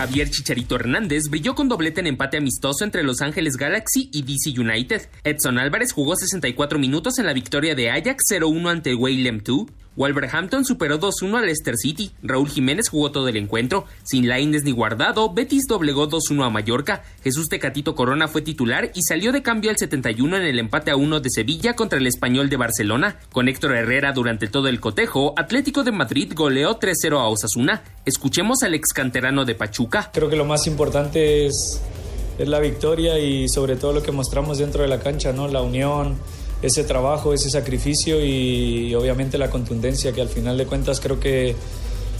[0.00, 4.58] Javier Chicharito Hernández brilló con doblete en empate amistoso entre Los Ángeles Galaxy y DC
[4.58, 5.10] United.
[5.24, 9.66] Edson Álvarez jugó 64 minutos en la victoria de Ajax 0-1 ante Willem 2.
[10.00, 12.10] Wolverhampton superó 2-1 al Leicester City.
[12.22, 13.84] Raúl Jiménez jugó todo el encuentro.
[14.02, 17.02] Sin Lainez ni guardado, Betis doblegó 2-1 a Mallorca.
[17.22, 20.96] Jesús Tecatito Corona fue titular y salió de cambio al 71 en el empate a
[20.96, 23.18] 1 de Sevilla contra el Español de Barcelona.
[23.30, 27.82] Con Héctor Herrera durante todo el cotejo, Atlético de Madrid goleó 3-0 a Osasuna.
[28.06, 30.10] Escuchemos al ex canterano de Pachuca.
[30.14, 31.82] Creo que lo más importante es
[32.38, 35.46] la victoria y sobre todo lo que mostramos dentro de la cancha, ¿no?
[35.46, 36.16] La unión
[36.62, 41.54] ese trabajo, ese sacrificio y, obviamente la contundencia, que al final de cuentas creo que,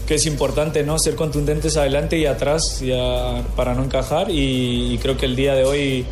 [0.07, 0.99] que es importante, ¿no?
[0.99, 5.65] Ser contundentes adelante y atrás ya, para no encajar y, creo que el día de
[5.65, 6.07] hoy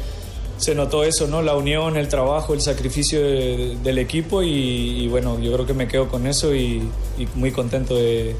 [0.59, 1.41] se notó eso, ¿no?
[1.43, 6.09] La unión, el trabajo, el sacrificio del equipo y, bueno, yo creo que me quedo
[6.09, 6.89] con eso y,
[7.35, 8.35] muy contento de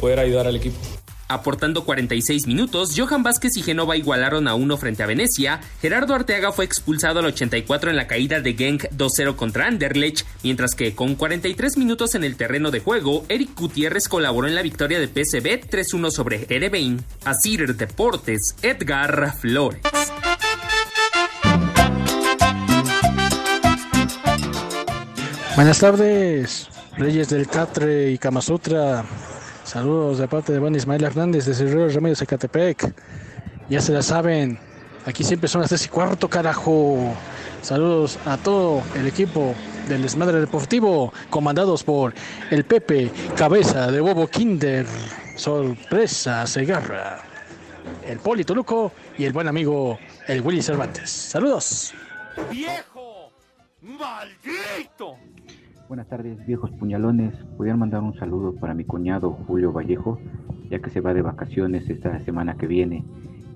[0.00, 0.95] poder ayudar al equipo.
[1.28, 6.52] Aportando 46 minutos, Johan Vázquez y Genova igualaron a uno frente a Venecia, Gerardo Arteaga
[6.52, 11.16] fue expulsado al 84 en la caída de Genk 2-0 contra Anderlecht, mientras que con
[11.16, 15.68] 43 minutos en el terreno de juego, Eric Gutiérrez colaboró en la victoria de PSV
[15.68, 17.04] 3-1 sobre Erebein.
[17.24, 19.80] Asir Deportes, Edgar Flores.
[25.56, 29.04] Buenas tardes, Reyes del Catre y Kamasutra.
[29.66, 32.94] Saludos de parte de buen Ismael Hernández desde Río Remedio Zacatepec.
[33.68, 34.60] Ya se la saben,
[35.04, 37.12] aquí siempre son las 3 y cuarto, carajo.
[37.62, 39.56] Saludos a todo el equipo
[39.88, 42.14] del Desmadre Deportivo, comandados por
[42.52, 44.86] el Pepe, cabeza de Bobo Kinder,
[45.34, 47.22] sorpresa Segarra,
[48.06, 49.98] el Poli Toluco y el buen amigo
[50.28, 51.10] el Willy Cervantes.
[51.10, 51.92] Saludos.
[52.52, 53.32] ¡Viejo!
[53.82, 55.16] ¡Maldito!
[55.88, 57.32] Buenas tardes, viejos puñalones.
[57.56, 60.18] ¿Podrían mandar un saludo para mi cuñado Julio Vallejo,
[60.68, 63.04] ya que se va de vacaciones esta semana que viene?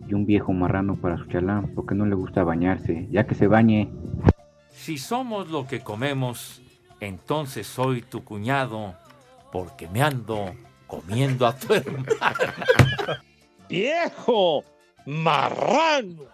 [0.06, 3.48] Y un viejo marrano para su chalán, porque no le gusta bañarse, ya que se
[3.48, 3.90] bañe.
[4.68, 6.62] Si somos lo que comemos,
[7.00, 8.94] entonces soy tu cuñado,
[9.50, 10.52] porque me ando
[10.86, 12.06] comiendo a tu hermano.
[13.68, 14.62] ¡Viejo!
[15.06, 16.24] marrano.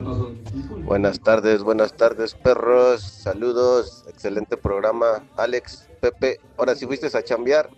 [0.85, 3.03] Buenas tardes, buenas tardes, perros.
[3.03, 5.25] Saludos, excelente programa.
[5.37, 7.71] Alex, Pepe, ahora sí fuiste a chambear.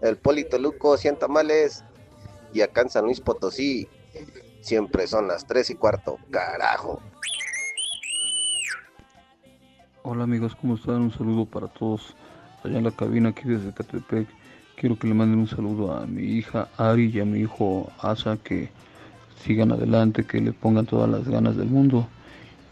[0.00, 1.84] El Polito Luco, 100 tamales.
[2.52, 3.88] Y acá en Luis Potosí,
[4.60, 6.18] siempre son las 3 y cuarto.
[6.30, 7.00] Carajo.
[10.02, 11.02] Hola amigos, ¿cómo están?
[11.02, 12.14] Un saludo para todos
[12.62, 14.28] allá en la cabina aquí desde Catepec.
[14.76, 18.36] Quiero que le manden un saludo a mi hija Ari y a mi hijo Asa
[18.36, 18.70] que
[19.42, 22.06] sigan adelante, que le pongan todas las ganas del mundo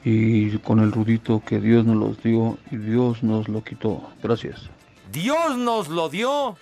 [0.05, 4.03] y con el rudito que Dios nos los dio y Dios nos lo quitó.
[4.23, 4.69] Gracias.
[5.13, 6.57] Dios nos lo dio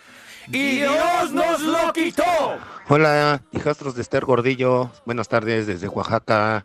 [0.49, 2.25] y Dios nos lo quitó.
[2.89, 4.91] Hola, hijastros de Esther Gordillo.
[5.07, 6.65] Buenas tardes desde Oaxaca.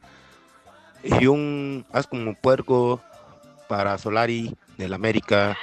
[1.03, 3.01] Y un haz como puerco
[3.67, 5.55] para Solari del América.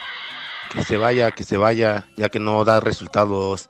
[0.72, 3.68] Que se vaya, que se vaya, ya que no da resultados.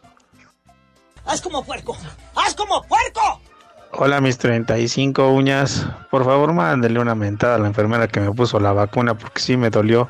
[1.24, 1.96] ¡Haz como puerco!
[2.34, 3.40] ¡Haz como puerco!
[3.92, 8.58] Hola mis 35 uñas, por favor mándele una mentada a la enfermera que me puso
[8.58, 10.08] la vacuna porque sí me dolió.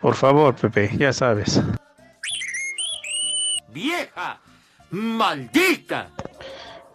[0.00, 1.60] Por favor, Pepe, ya sabes.
[3.68, 4.40] ¡Vieja!
[4.90, 6.10] ¡Maldita!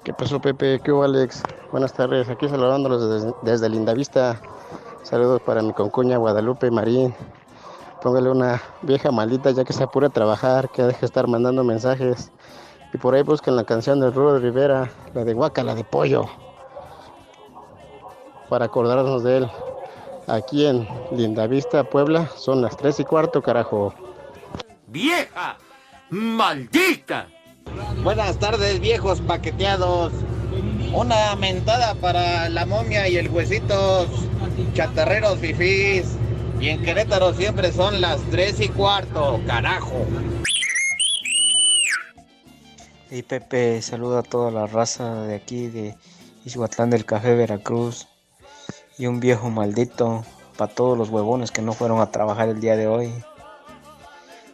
[0.03, 0.79] ¿Qué pasó, Pepe?
[0.83, 1.43] ¿Qué hubo, Alex?
[1.71, 4.41] Buenas tardes, aquí saludándolos desde, desde Lindavista.
[5.03, 7.13] Saludos para mi concuña Guadalupe Marín.
[8.01, 11.63] Póngale una vieja maldita ya que se apura a trabajar, que deje de estar mandando
[11.63, 12.31] mensajes.
[12.93, 16.25] Y por ahí busquen la canción de Rudo Rivera, la de Huaca, la de Pollo,
[18.49, 19.51] para acordarnos de él.
[20.27, 23.93] Aquí en Lindavista, Puebla, son las 3 y cuarto, carajo.
[24.87, 25.57] ¡Vieja!
[26.09, 27.27] ¡Maldita!
[28.03, 30.13] Buenas tardes, viejos paqueteados.
[30.93, 34.07] Una mentada para la momia y el huesitos,
[34.73, 36.17] chatarreros fifís.
[36.59, 40.05] Y en Querétaro siempre son las tres y cuarto, carajo.
[43.09, 45.95] Y Pepe, saluda a toda la raza de aquí, de
[46.45, 48.07] Ixhuatlán del Café Veracruz.
[49.01, 50.23] Y un viejo maldito
[50.55, 53.11] para todos los huevones que no fueron a trabajar el día de hoy.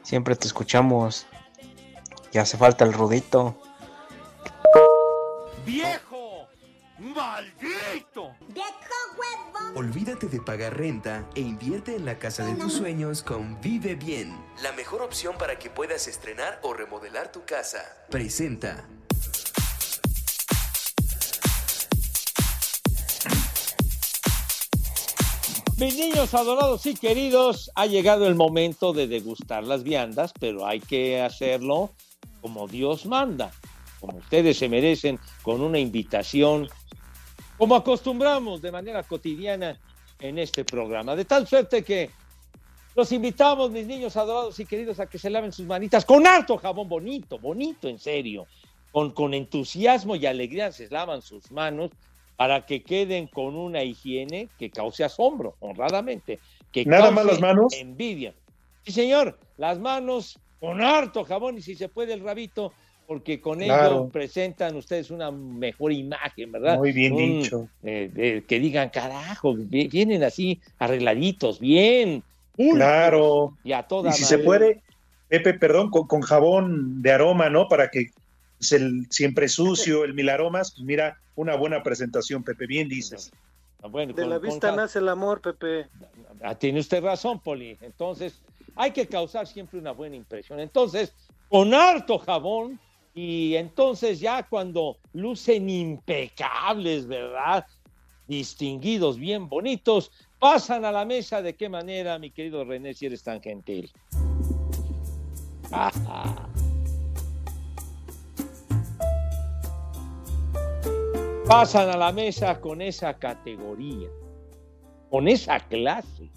[0.04, 1.28] Siempre te escuchamos.
[2.32, 3.58] Y hace falta el rudito.
[5.66, 6.48] ¡Viejo!
[6.98, 8.38] ¡Maldito!
[9.76, 14.34] Olvídate de pagar renta e invierte en la casa de tus sueños con Vive Bien,
[14.64, 17.84] la mejor opción para que puedas estrenar o remodelar tu casa.
[18.10, 18.86] Presenta.
[25.78, 30.80] Mis niños adorados y queridos, ha llegado el momento de degustar las viandas, pero hay
[30.80, 31.92] que hacerlo
[32.42, 33.52] como Dios manda,
[34.00, 36.68] como ustedes se merecen, con una invitación,
[37.60, 39.80] como acostumbramos de manera cotidiana
[40.18, 41.16] en este programa.
[41.16, 42.10] De tal suerte que
[42.96, 46.58] los invitamos, mis niños adorados y queridos, a que se laven sus manitas con harto
[46.58, 48.48] jabón bonito, bonito, en serio,
[48.92, 51.92] con, con entusiasmo y alegría se lavan sus manos
[52.38, 56.40] para que queden con una higiene que cause asombro, honradamente.
[56.72, 57.74] Que ¿Nada cause más las manos?
[57.74, 58.34] Envidia.
[58.86, 62.74] Sí, señor, las manos con harto jabón y si se puede el rabito,
[63.08, 63.96] porque con Claro.
[63.96, 66.78] ello presentan ustedes una mejor imagen, ¿verdad?
[66.78, 67.68] Muy bien Un, dicho.
[67.84, 72.24] eh, eh, que digan, carajo, vi- vienen así arregladitos, bien.
[72.56, 73.58] Claro.
[73.64, 74.82] Y a toda Y si se puede,
[75.28, 77.68] Pepe, perdón, con, con jabón de aroma, ¿no?
[77.68, 78.08] Para que
[78.58, 83.32] pues, el siempre sucio, el mil aromas, pues mira, una buena presentación, Pepe, bien dices.
[83.90, 85.88] Bueno, De con- la vista nace el amor, Pepe.
[86.42, 87.78] Ah, Tiene usted razón, Poli.
[87.82, 88.42] Entonces,
[88.76, 90.60] hay que causar siempre una buena impresión.
[90.60, 91.14] Entonces,
[91.48, 92.80] con harto jabón
[93.14, 97.66] y entonces ya cuando lucen impecables, ¿verdad?
[98.28, 101.42] Distinguidos, bien bonitos, pasan a la mesa.
[101.42, 103.92] ¿De qué manera, mi querido René, si eres tan gentil?
[105.72, 106.50] Ajá.
[111.48, 114.10] Pasan a la mesa con esa categoría,
[115.10, 116.30] con esa clase,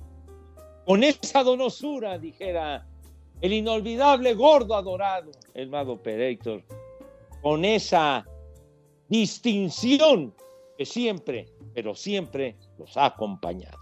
[0.87, 2.87] con esa donosura, dijera
[3.40, 6.62] el inolvidable gordo adorado, el mago Operator,
[7.42, 8.25] con esa
[9.09, 10.33] distinción
[10.79, 13.79] que siempre, pero siempre los ha acompañado.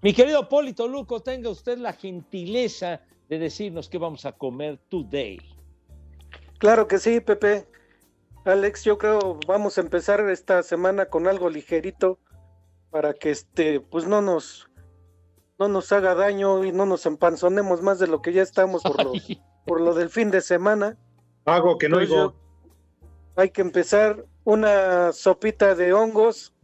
[0.00, 5.38] Mi querido Polito Luco, tenga usted la gentileza de decirnos qué vamos a comer today.
[6.56, 7.66] Claro que sí, Pepe.
[8.48, 12.18] Alex, yo creo vamos a empezar esta semana con algo ligerito
[12.90, 14.70] para que este, pues no nos,
[15.58, 19.04] no nos haga daño y no nos empanzonemos más de lo que ya estamos por
[19.04, 19.12] lo,
[19.66, 20.96] por lo del fin de semana.
[21.44, 22.32] Hago que no Entonces, digo.
[22.32, 22.48] yo-
[23.36, 26.54] hay que empezar una sopita de hongos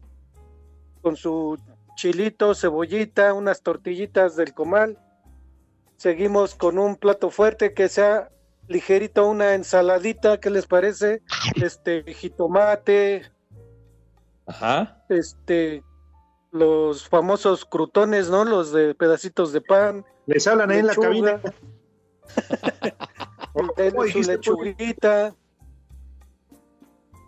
[1.02, 1.58] con su
[1.96, 4.98] chilito, cebollita, unas tortillitas del comal.
[5.96, 8.30] Seguimos con un plato fuerte que sea
[8.68, 11.22] ligerito, una ensaladita, ¿qué les parece?
[11.54, 13.30] Este jitomate,
[14.46, 15.04] Ajá.
[15.08, 15.82] este
[16.50, 18.44] los famosos crutones, ¿no?
[18.44, 20.04] Los de pedacitos de pan.
[20.26, 21.40] Les hablan ahí en la cabina.
[23.52, 25.34] ¿Cómo su lechuguita.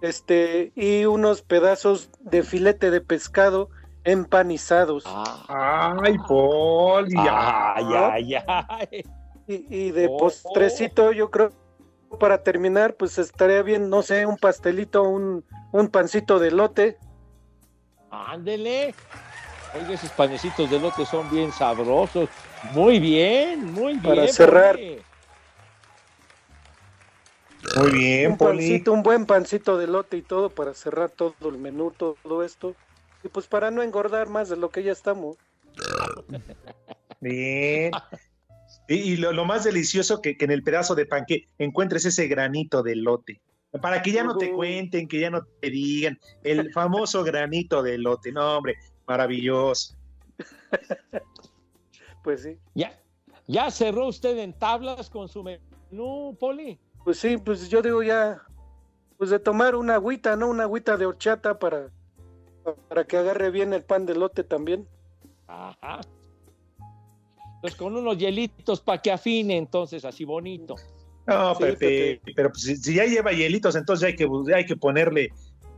[0.01, 3.70] Este, y unos pedazos de filete de pescado
[4.05, 5.05] empanizados.
[5.49, 7.14] Ay, Poli.
[7.18, 9.05] Ay, ay, ay.
[9.46, 11.52] Y, y de Oh, postrecito, yo creo,
[12.18, 16.98] para terminar, pues estaría bien, no sé, un pastelito, un, un pancito de lote.
[18.11, 18.94] Ándele.
[19.74, 22.28] Oiga, esos panecitos de lote son bien sabrosos.
[22.72, 24.02] Muy bien, muy bien.
[24.02, 24.76] Para cerrar.
[24.76, 25.02] Poli.
[27.76, 28.59] Muy bien, un Poli.
[28.59, 32.74] pancito, un buen pancito de lote y todo para cerrar todo el menú, todo esto.
[33.22, 35.37] Y pues para no engordar más de lo que ya estamos.
[37.20, 37.90] Bien.
[38.88, 42.05] Y, y lo, lo más delicioso que, que en el pedazo de pan que encuentres
[42.05, 43.40] ese granito de lote.
[43.81, 46.18] Para que ya no te cuenten, que ya no te digan.
[46.42, 48.33] El famoso granito de lote.
[48.33, 49.96] No, hombre, maravilloso.
[52.22, 52.59] Pues sí.
[52.75, 52.92] ¿Ya,
[53.46, 56.77] ¿Ya cerró usted en tablas con su menú, Poli?
[57.05, 58.43] Pues sí, pues yo digo ya,
[59.16, 60.49] pues de tomar una agüita, ¿no?
[60.49, 61.93] Una agüita de horchata para,
[62.89, 64.89] para que agarre bien el pan de lote también.
[65.47, 66.01] Ajá.
[67.67, 70.77] Pues con unos hielitos para que afine, entonces, así bonito.
[71.27, 74.77] No, Sí, Pepe, pero pues, si, si ya lleva hielitos, entonces hay que, hay que
[74.77, 75.33] ponerle,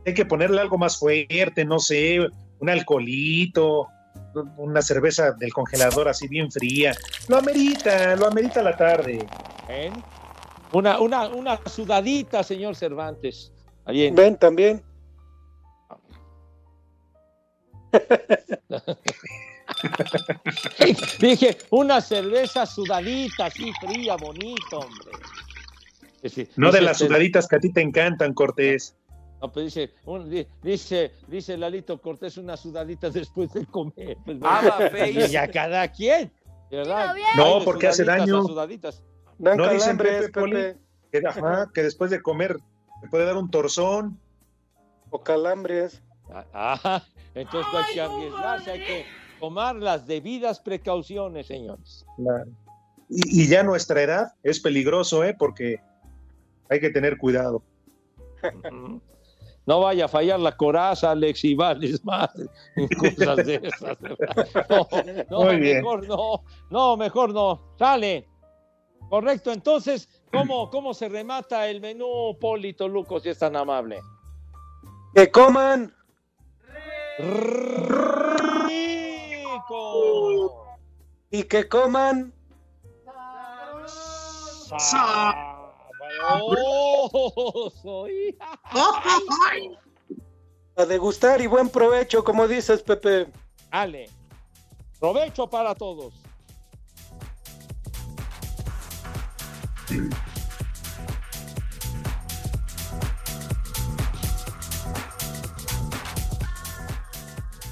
[0.05, 2.19] hay que ponerle algo más fuerte, no sé,
[2.59, 3.87] un alcoholito,
[4.57, 6.93] una cerveza del congelador así bien fría.
[7.27, 9.25] Lo amerita, lo amerita la tarde.
[9.67, 9.91] ¿eh?
[10.71, 13.51] Una, una, una sudadita, señor Cervantes.
[13.87, 14.13] Bien.
[14.13, 14.83] Ven también.
[21.19, 25.11] Dije, una cerveza sudadita, así fría, bonito, hombre.
[26.55, 28.95] no de las sudaditas que a ti te encantan, Cortés.
[29.41, 29.93] No, pues dice,
[30.61, 34.17] dice, dice Lalito Cortés una sudadita después de comer.
[34.25, 34.37] Pues,
[35.31, 36.31] y a cada quien,
[36.69, 37.15] ¿verdad?
[37.37, 38.43] No, porque hace daño.
[39.39, 40.77] no dicen Pepe,
[41.11, 41.23] que,
[41.73, 42.57] que después de comer
[43.01, 44.19] te puede dar un torzón.
[45.09, 46.01] O calambres.
[46.53, 47.01] Ah,
[47.33, 49.05] entonces no hay que arriesgarse, hay que
[49.39, 52.05] tomar las debidas precauciones, señores.
[53.09, 55.35] Y, ya nuestra edad es peligroso, ¿eh?
[55.37, 55.79] Porque
[56.69, 57.63] hay que tener cuidado.
[59.65, 62.29] No vaya a fallar la coraza, Alex, y vales más
[62.97, 63.97] cosas de esas.
[65.29, 67.61] No, mejor no, no, mejor no.
[67.77, 68.27] Sale.
[69.09, 73.99] Correcto, entonces, ¿cómo, cómo se remata el menú, Polito Luco, si es tan amable?
[75.15, 75.93] Que coman.
[81.31, 82.33] Y que coman.
[90.75, 93.27] A degustar y buen provecho, como dices, Pepe.
[93.71, 94.09] Ale.
[94.99, 96.13] Provecho para todos.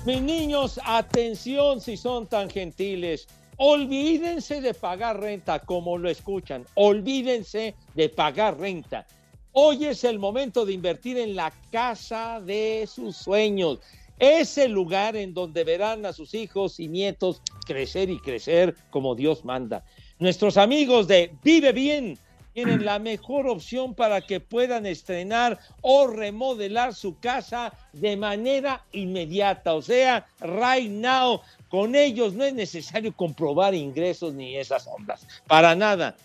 [0.07, 3.27] Mis niños, atención si son tan gentiles.
[3.57, 6.63] Olvídense de pagar renta como lo escuchan.
[6.75, 9.05] Olvídense de pagar renta.
[9.51, 13.79] Hoy es el momento de invertir en la casa de sus sueños.
[14.17, 19.13] Es el lugar en donde verán a sus hijos y nietos crecer y crecer como
[19.13, 19.83] Dios manda.
[20.19, 22.17] Nuestros amigos de Vive Bien
[22.57, 29.75] tienen la mejor opción para que puedan estrenar o remodelar su casa de manera inmediata,
[29.75, 31.39] o sea, right now.
[31.69, 36.15] Con ellos no es necesario comprobar ingresos ni esas ondas, para nada.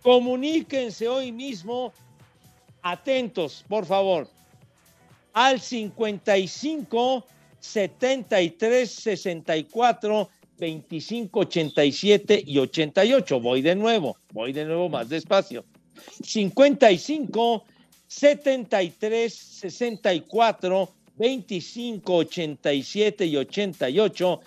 [0.00, 1.92] Comuníquense hoy mismo,
[2.80, 4.26] atentos, por favor,
[5.34, 7.26] al 55
[7.60, 13.40] 73 64 25 87 y 88.
[13.40, 15.66] Voy de nuevo, voy de nuevo más despacio.
[16.22, 17.64] 55
[18.06, 24.40] 73 64 25 87 y 88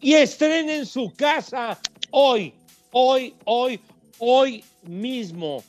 [0.00, 1.78] y estrenen su casa
[2.10, 2.54] hoy,
[2.92, 3.80] hoy, hoy,
[4.18, 5.62] hoy mismo.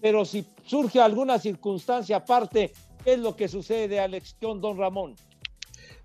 [0.00, 2.72] Pero si surge alguna circunstancia aparte,
[3.04, 5.16] ¿qué es lo que sucede, Alex Don Ramón?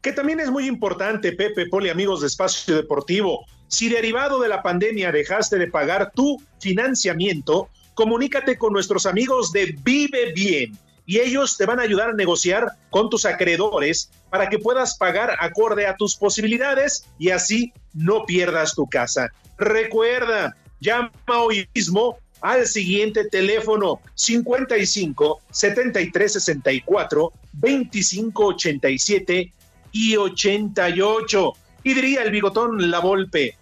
[0.01, 3.45] Que también es muy importante, Pepe, Poli, amigos de Espacio Deportivo.
[3.67, 9.75] Si derivado de la pandemia dejaste de pagar tu financiamiento, comunícate con nuestros amigos de
[9.83, 14.59] Vive Bien y ellos te van a ayudar a negociar con tus acreedores para que
[14.59, 19.31] puedas pagar acorde a tus posibilidades y así no pierdas tu casa.
[19.57, 29.53] Recuerda, llama hoy mismo al siguiente teléfono 55 73 64 25 87
[29.91, 31.53] y 88.
[31.83, 33.57] Y diría el bigotón La Volpe.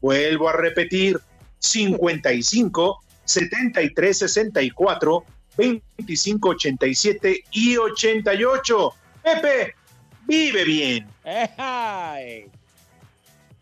[0.00, 1.20] Vuelvo a repetir,
[1.58, 5.24] 55 73 64
[5.56, 8.94] 25 87 y 88.
[9.22, 9.74] Pepe,
[10.26, 11.06] vive bien.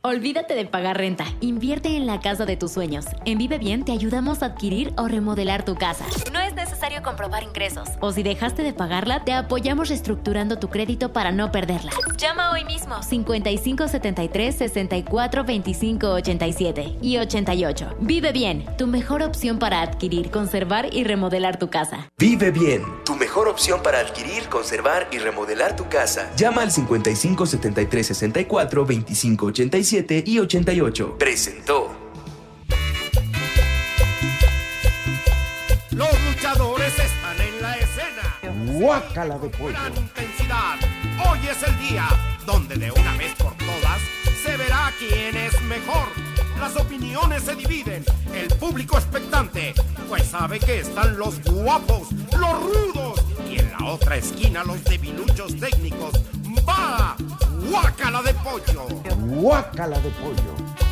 [0.03, 1.25] Olvídate de pagar renta.
[1.41, 3.07] Invierte en la casa de tus sueños.
[3.25, 6.05] En Vive Bien te ayudamos a adquirir o remodelar tu casa.
[6.33, 7.89] No es necesario comprobar ingresos.
[8.01, 11.93] O si dejaste de pagarla, te apoyamos reestructurando tu crédito para no perderla.
[12.17, 17.97] Llama hoy mismo 5573 64 25 87 y 88.
[18.01, 22.11] Vive Bien, tu mejor opción para adquirir, conservar y remodelar tu casa.
[22.19, 26.31] Vive Bien, tu mejor opción para adquirir, conservar y remodelar tu casa.
[26.37, 31.17] Llama al 5573 64 25 87 y 88.
[31.19, 31.96] Presentó.
[38.79, 39.72] Guácala de pollo.
[39.72, 40.77] Gran intensidad.
[41.27, 42.07] Hoy es el día
[42.45, 44.03] donde de una vez por todas
[44.45, 46.07] se verá quién es mejor.
[46.61, 48.05] Las opiniones se dividen,
[48.35, 49.72] el público expectante,
[50.11, 55.59] pues sabe que están los guapos, los rudos y en la otra esquina los debiluchos
[55.59, 56.12] técnicos.
[56.68, 57.16] ¡Va!
[57.70, 58.87] ¡Guácala de pollo!
[59.16, 60.86] ¡Guácala de pollo!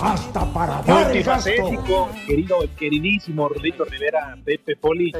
[0.00, 5.12] Hasta para dar querido, queridísimo Rudito Rivera, Pepe Poli,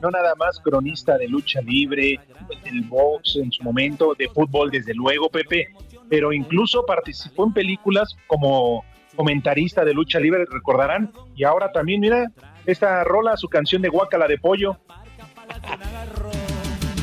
[0.00, 2.20] no nada más cronista de lucha libre,
[2.64, 5.68] del box en su momento, de fútbol desde luego, Pepe,
[6.10, 8.84] pero incluso participó en películas como
[9.14, 12.30] comentarista de lucha libre, recordarán, y ahora también, mira,
[12.66, 14.76] esta rola, su canción de Guacala de Pollo.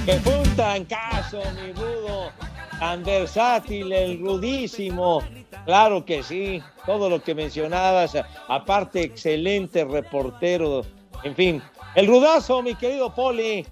[0.05, 2.31] Que fue un trancazo, mi rudo,
[2.79, 5.23] tan versátil, el rudísimo.
[5.65, 10.81] Claro que sí, todo lo que mencionabas, aparte excelente reportero,
[11.23, 11.63] en fin.
[11.95, 13.65] El rudazo, mi querido Poli.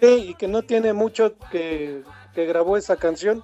[0.00, 2.02] Sí, y que no tiene mucho que,
[2.34, 3.42] que grabó esa canción.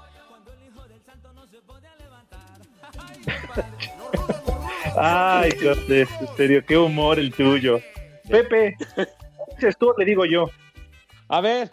[4.96, 7.80] Ay, Dios de serio, qué humor el tuyo.
[8.28, 8.76] Pepe,
[9.54, 10.50] dices tú, le digo yo.
[11.28, 11.70] A ver.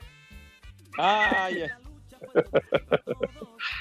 [0.97, 1.63] Ay,
[2.34, 2.41] ¿Qué,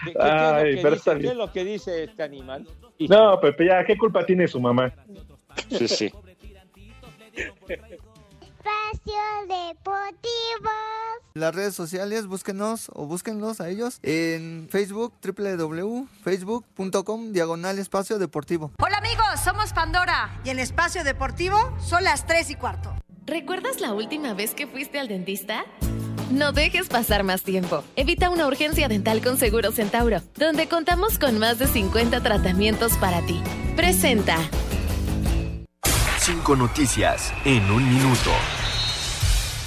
[0.04, 1.30] qué- qué Ay, es pero lo que está dice, qué bien.
[1.32, 2.66] es lo que dice este animal?
[3.08, 4.92] No, Pepe, ya, ¿qué culpa tiene su mamá?
[5.70, 6.12] Sí, sí.
[7.36, 10.70] Espacio Deportivo.
[11.34, 18.70] Las redes sociales, búsquenos o búsquenlos a ellos en Facebook, www.facebook.com, diagonal espacio deportivo.
[18.80, 22.94] Hola amigos, somos Pandora y en Espacio Deportivo son las 3 y cuarto.
[23.26, 25.64] ¿Recuerdas la última vez que fuiste al dentista?
[26.34, 27.84] No dejes pasar más tiempo.
[27.94, 33.24] Evita una urgencia dental con Seguro Centauro, donde contamos con más de 50 tratamientos para
[33.24, 33.40] ti.
[33.76, 34.36] Presenta.
[36.18, 38.32] Cinco noticias en un minuto.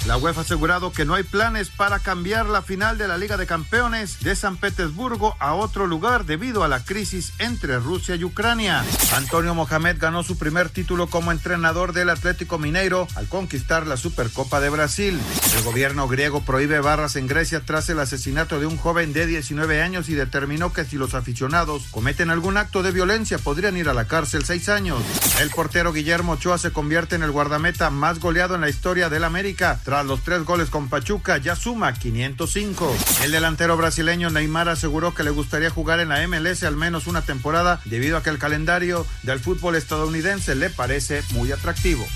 [0.08, 3.36] La UEFA ha asegurado que no hay planes para cambiar la final de la Liga
[3.36, 8.24] de Campeones de San Petersburgo a otro lugar debido a la crisis entre Rusia y
[8.24, 8.82] Ucrania.
[9.14, 14.60] Antonio Mohamed ganó su primer título como entrenador del Atlético Mineiro al conquistar la Supercopa
[14.60, 15.20] de Brasil.
[15.54, 19.82] El gobierno griego prohíbe barras en Grecia tras el asesinato de un joven de 19
[19.82, 23.94] años y determinó que si los aficionados cometen algún acto de violencia podrían ir a
[23.94, 25.02] la cárcel seis años.
[25.38, 29.24] El portero Guillermo Ochoa se convierte en el guardameta más goleado en la historia del
[29.24, 29.78] América.
[30.02, 32.96] Los tres goles con Pachuca, ya suma 505.
[33.24, 37.22] El delantero brasileño Neymar aseguró que le gustaría jugar en la MLS al menos una
[37.22, 42.06] temporada debido a que el calendario del fútbol estadounidense le parece muy atractivo.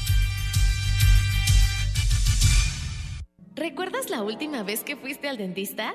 [3.54, 5.94] ¿Recuerdas la última vez que fuiste al dentista?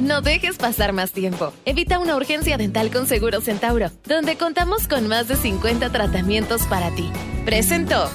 [0.00, 1.52] No dejes pasar más tiempo.
[1.64, 6.90] Evita una urgencia dental con Seguro Centauro, donde contamos con más de 50 tratamientos para
[6.94, 7.10] ti.
[7.44, 8.10] Presentó.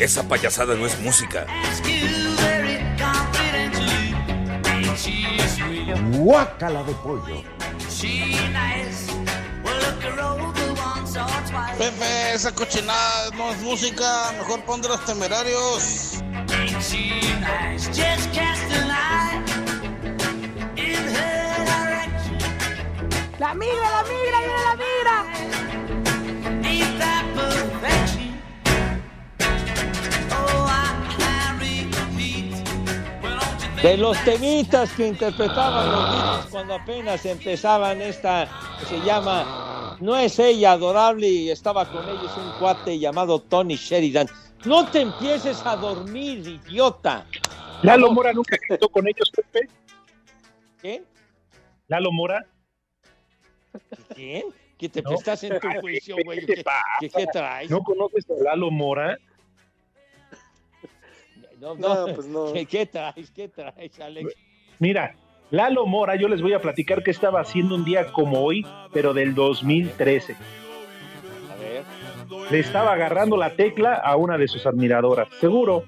[0.00, 1.46] Esa payasada no es música.
[6.12, 7.42] Guácala de pollo.
[11.78, 16.18] Pepe, esa cochinada no es música, mejor pon de los temerarios.
[23.38, 25.16] La migra, la migra, viene la migra.
[33.82, 38.48] De los temitas que interpretaban los Beatles cuando apenas empezaban esta,
[38.80, 43.76] que se llama No es ella adorable y estaba con ellos un cuate llamado Tony
[43.76, 44.28] Sheridan.
[44.64, 47.26] No te empieces a dormir, idiota.
[47.82, 49.68] Lalo Mora nunca cantó con ellos, Pepe.
[50.80, 51.02] ¿Qué?
[51.88, 52.44] Lalo Mora.
[54.14, 54.44] ¿Quién?
[54.76, 55.12] ¿Qué te No.
[55.14, 56.44] estás en tu juicio, güey?
[56.46, 56.62] ¿qué
[57.00, 57.68] ¿Qué, qué- traes?
[57.70, 59.18] ¿No conoces a Lalo Mora?
[61.58, 62.52] No, No, pues no.
[62.52, 63.30] ¿Qué, qué traes?
[63.32, 64.32] ¿Qué traes, Alex?
[64.78, 65.14] Mira,
[65.50, 69.14] Lalo Mora, yo les voy a platicar que estaba haciendo un día como hoy, pero
[69.14, 70.34] del 2013.
[70.34, 71.84] A ver.
[72.50, 75.28] Le estaba agarrando la tecla a una de sus admiradoras.
[75.40, 75.84] Seguro,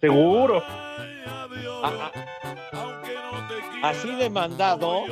[0.00, 0.62] seguro.
[1.82, 2.12] Ah, ah.
[3.82, 5.04] Así de mandado.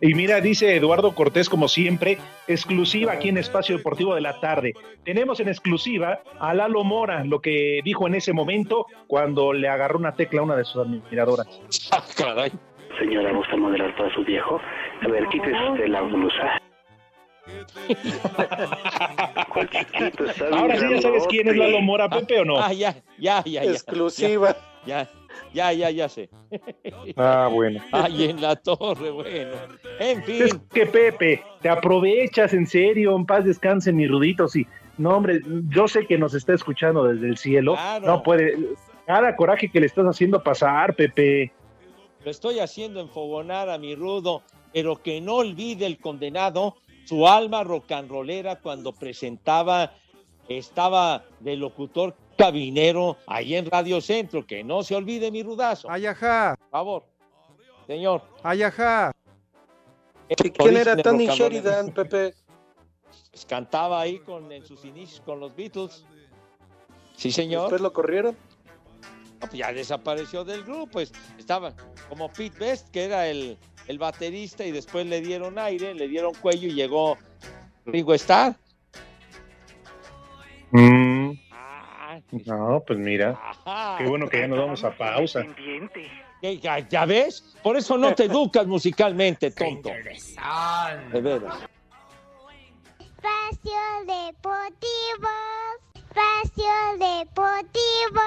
[0.00, 4.74] Y mira, dice Eduardo Cortés, como siempre, exclusiva aquí en Espacio Deportivo de la Tarde.
[5.04, 9.98] Tenemos en exclusiva a Lalo Mora, lo que dijo en ese momento cuando le agarró
[9.98, 11.60] una tecla a una de sus admiradoras.
[12.16, 12.52] caray.
[12.98, 14.60] Señora, ¿gusta modelar para su viejo?
[15.02, 16.60] A ver, quítese usted la blusa.
[20.52, 21.56] Ahora sí ya sabes quién es.
[21.56, 22.58] Lalo Mora, Pepe, ¿o no?
[22.58, 23.70] Ah, ya, ya, ya, ya.
[23.70, 24.56] Exclusiva.
[24.84, 25.10] Ya, ya,
[25.72, 26.28] ya, ya sé.
[27.16, 27.80] Ah, bueno.
[27.92, 29.52] Ay, en la torre, bueno.
[29.98, 30.42] En fin.
[30.42, 34.66] Es que Pepe, te aprovechas en serio, en paz descanse mi rudito, sí.
[34.98, 37.74] No, hombre, yo sé que nos está escuchando desde el cielo.
[37.74, 38.06] Claro.
[38.06, 38.58] No puede.
[39.06, 41.52] Cada coraje que le estás haciendo pasar, Pepe.
[42.24, 44.42] Lo estoy haciendo enfogonar a mi rudo.
[44.72, 46.76] pero que no olvide el condenado
[47.08, 49.94] su alma rocanrolera cuando presentaba,
[50.46, 55.90] estaba de locutor cabinero ahí en Radio Centro, que no se olvide mi rudazo.
[55.90, 56.54] Ayaja.
[56.56, 57.06] Por favor,
[57.86, 58.22] señor.
[58.42, 59.12] Ayaja.
[60.28, 62.34] ¿Quién era Tony Sheridan, Pepe?
[63.30, 66.06] Pues cantaba ahí con, en sus inicios con los Beatles.
[67.16, 67.62] Sí, señor.
[67.62, 68.36] ¿Después lo corrieron?
[69.40, 71.74] No, pues ya desapareció del grupo, pues estaba
[72.08, 76.34] como Pete Best, que era el, el baterista, y después le dieron aire, le dieron
[76.34, 77.16] cuello y llegó
[77.84, 78.56] Ringo Starr.
[80.72, 81.32] Mm.
[82.46, 83.38] No, pues mira.
[83.98, 85.44] Qué bueno que ya nos vamos a pausa.
[86.42, 87.56] ¿Ya, ya ves?
[87.62, 89.90] Por eso no te educas musicalmente, tonto.
[91.12, 91.54] De veras.
[93.00, 95.28] Espacio Deportivo.
[95.94, 98.20] Espacio Deportivo.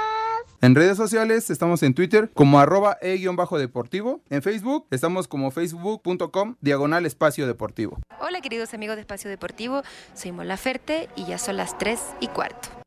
[0.62, 4.22] En redes sociales estamos en Twitter como arroba e-deportivo.
[4.30, 7.98] En Facebook estamos como facebook.com diagonal espacio deportivo.
[8.20, 9.82] Hola queridos amigos de Espacio Deportivo,
[10.14, 12.81] soy Mola Ferte y ya son las 3 y cuarto.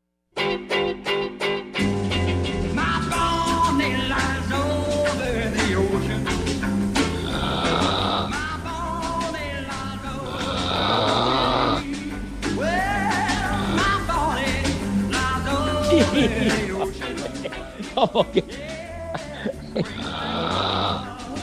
[17.95, 18.45] ¿Cómo que?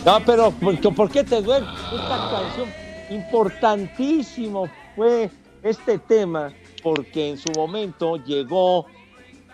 [0.05, 1.65] No, pero ¿por, qué- por qué te duele?
[1.93, 2.69] Esta canción
[3.09, 5.29] importantísimo fue
[5.63, 6.51] este tema
[6.81, 8.85] porque en su momento llegó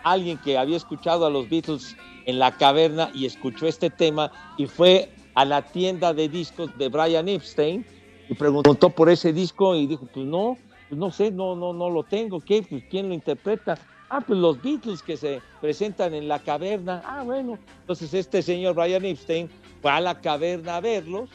[0.04, 4.66] alguien que había escuchado a los Beatles en la caverna y escuchó este tema y
[4.66, 7.84] fue a la tienda de discos de Brian Epstein
[8.28, 10.58] y preguntó por ese disco y dijo, pues no,
[10.88, 12.62] pues no sé, no, no, no lo tengo, ¿qué?
[12.68, 13.78] Pues quién lo interpreta.
[14.10, 17.02] Ah, pues los Beatles que se presentan en la caverna.
[17.04, 17.58] Ah, bueno.
[17.80, 19.48] Entonces este señor Brian Epstein
[19.80, 21.30] fue a la caverna a verlos,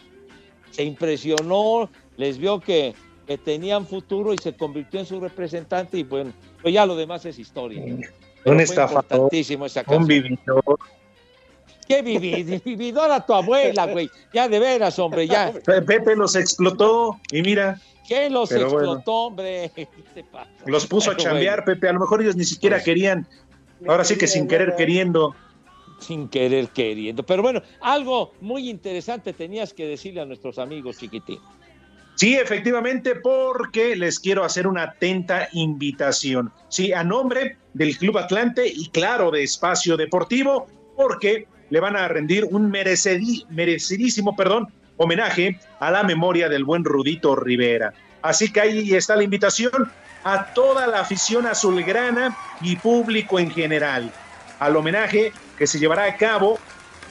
[0.71, 2.93] se impresionó, les vio que,
[3.25, 7.25] que tenían futuro y se convirtió en su representante y bueno, pues ya lo demás
[7.25, 7.81] es historia.
[7.83, 8.05] Un
[8.43, 9.29] Pero estafador,
[9.87, 10.79] un vividor.
[11.87, 12.61] ¿Qué vivid?
[12.65, 14.09] Vividora tu abuela, güey.
[14.33, 15.51] Ya de veras, hombre, ya.
[15.65, 18.93] Pe- Pepe los explotó y mira, ¿Qué los Pero bueno.
[18.93, 19.71] explotó, hombre?
[20.65, 21.87] Los puso a chambear, Pepe.
[21.87, 23.25] A lo mejor ellos ni siquiera Pues- querían.
[23.87, 25.33] Ahora sí que sin querer queriendo.
[25.99, 27.23] Sin querer queriendo.
[27.23, 31.39] Pero bueno, algo muy interesante tenías que decirle a nuestros amigos, chiquitín.
[32.15, 36.51] Sí, efectivamente, porque les quiero hacer una atenta invitación.
[36.69, 42.07] Sí, a nombre del Club Atlante y claro, de Espacio Deportivo, porque le van a
[42.07, 47.93] rendir un merecedi- merecidísimo, perdón, homenaje a la memoria del buen Rudito Rivera.
[48.21, 49.91] Así que ahí está la invitación
[50.23, 54.11] a toda la afición azulgrana y público en general
[54.59, 56.59] al homenaje que se llevará a cabo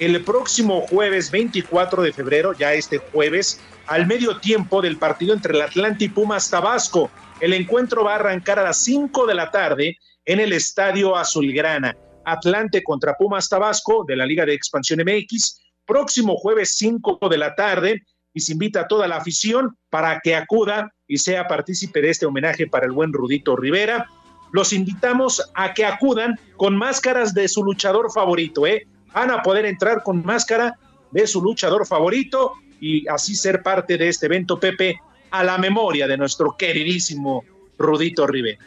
[0.03, 5.55] el próximo jueves 24 de febrero, ya este jueves, al medio tiempo del partido entre
[5.55, 7.09] el Atlante y Pumas Tabasco.
[7.41, 11.97] El encuentro va a arrancar a las 5 de la tarde en el Estadio Azulgrana.
[12.25, 17.55] Atlante contra Pumas Tabasco de la Liga de Expansión MX, próximo jueves 5 de la
[17.55, 18.03] tarde,
[18.35, 22.27] y se invita a toda la afición para que acuda y sea partícipe de este
[22.27, 24.09] homenaje para el buen Rudito Rivera.
[24.53, 28.87] Los invitamos a que acudan con máscaras de su luchador favorito, ¿eh?
[29.13, 30.79] Van a poder entrar con máscara
[31.11, 35.01] de su luchador favorito y así ser parte de este evento, Pepe,
[35.31, 37.45] a la memoria de nuestro queridísimo
[37.79, 38.65] Rudito Rivera.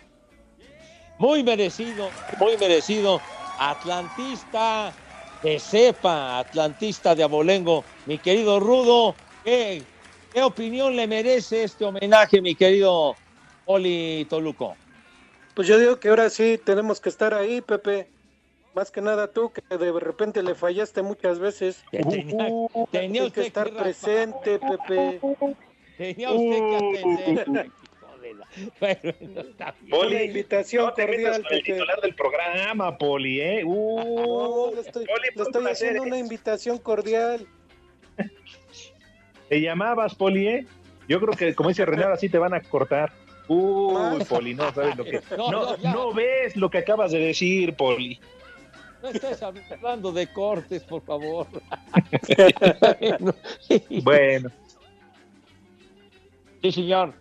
[1.18, 3.22] Muy merecido, muy merecido.
[3.58, 4.94] Atlantista
[5.42, 7.84] de cepa, atlantista de abolengo.
[8.06, 9.82] Mi querido Rudo, ¿qué,
[10.34, 13.16] qué opinión le merece este homenaje, mi querido
[13.66, 14.76] Oli Toluco?
[15.54, 18.10] Pues yo digo que ahora sí tenemos que estar ahí, Pepe.
[18.76, 21.86] Más que nada tú, que de repente le fallaste muchas veces.
[21.92, 22.50] Tenía,
[22.92, 25.22] tenía Hay que usted estar que presente, Pepe.
[25.98, 27.72] Tenía usted que atender.
[28.80, 29.14] Bueno,
[29.50, 30.00] está bien.
[30.08, 33.64] Una invitación no te metas cordial, con el titular del programa, Poli, ¿eh?
[33.66, 37.46] Uh, No, le estoy, Poli, le estoy haciendo una invitación cordial.
[39.50, 40.68] Te llamabas, Poli, ¿eh?
[41.08, 43.12] Yo creo que, como dice René, ahora sí te van a cortar.
[43.48, 44.24] Uy.
[44.24, 45.22] Poli, no sabes lo que.
[45.38, 48.20] No, No, no ves lo que acabas de decir, Poli.
[49.06, 51.46] No estés hablando de cortes, por favor.
[54.04, 54.50] Bueno.
[56.62, 57.14] Sí, señor.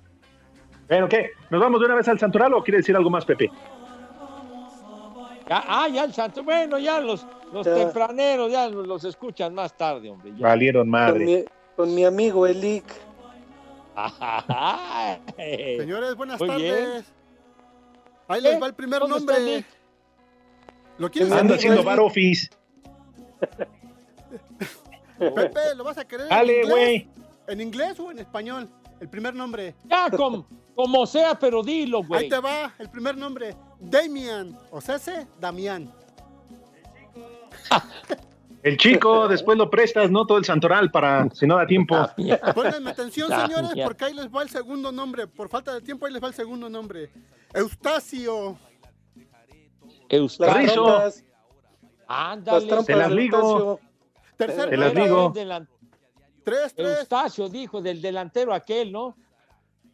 [0.88, 1.30] Bueno, ¿qué?
[1.50, 3.50] ¿Nos vamos de una vez al santoral o quiere decir algo más, Pepe?
[5.48, 6.42] Ya, ah, ya el santo.
[6.42, 7.74] Bueno, ya los, los Ya.
[7.74, 10.32] tempraneros ya los escuchan más tarde, hombre.
[10.36, 10.46] ya.
[10.48, 11.24] Valieron Con madre.
[11.24, 11.44] mi,
[11.76, 12.84] con mi amigo Elic.
[15.36, 16.62] Señores, buenas Muy tardes.
[16.62, 17.04] bien.
[18.28, 18.42] Ahí ¿Eh?
[18.42, 19.64] les va el primer ¿Dónde está nombre.
[20.98, 22.48] ¿Lo quieres Anda haciendo bar office.
[25.18, 26.26] Pepe, ¿lo vas a querer?
[26.26, 26.70] en Dale, inglés?
[26.70, 27.08] güey.
[27.48, 28.68] ¿En inglés o en español?
[29.00, 29.74] El primer nombre.
[29.84, 32.28] Ya, com- como sea, pero dilo, Ahí güey.
[32.28, 33.54] te va, el primer nombre.
[33.80, 34.56] Damian.
[34.70, 35.92] O sea, ese, Damián.
[38.62, 41.96] El chico, después lo prestas, no todo el santoral para si no da tiempo.
[42.54, 45.26] Pónganme atención, señores, porque ahí les va el segundo nombre.
[45.26, 47.10] Por falta de tiempo, ahí les va el segundo nombre.
[47.52, 48.58] Eustacio.
[50.08, 50.86] Eustacio.
[50.86, 51.24] Las.
[52.06, 52.66] Ándale.
[52.66, 53.38] Las Te las de digo.
[53.38, 53.80] Eustacio.
[54.36, 55.26] Tercer Te las era digo.
[55.28, 55.68] el delan-
[56.44, 56.98] Tres, tres.
[57.00, 59.16] Eustacio dijo del delantero aquel, ¿no?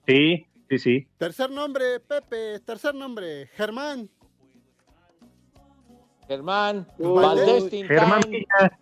[0.07, 1.09] Sí, sí, sí.
[1.17, 2.59] Tercer nombre, Pepe.
[2.61, 4.11] Tercer nombre, Germán.
[6.27, 7.23] Germán, Uy.
[7.23, 7.99] Valdés Tintán.
[7.99, 8.79] Germán Villa.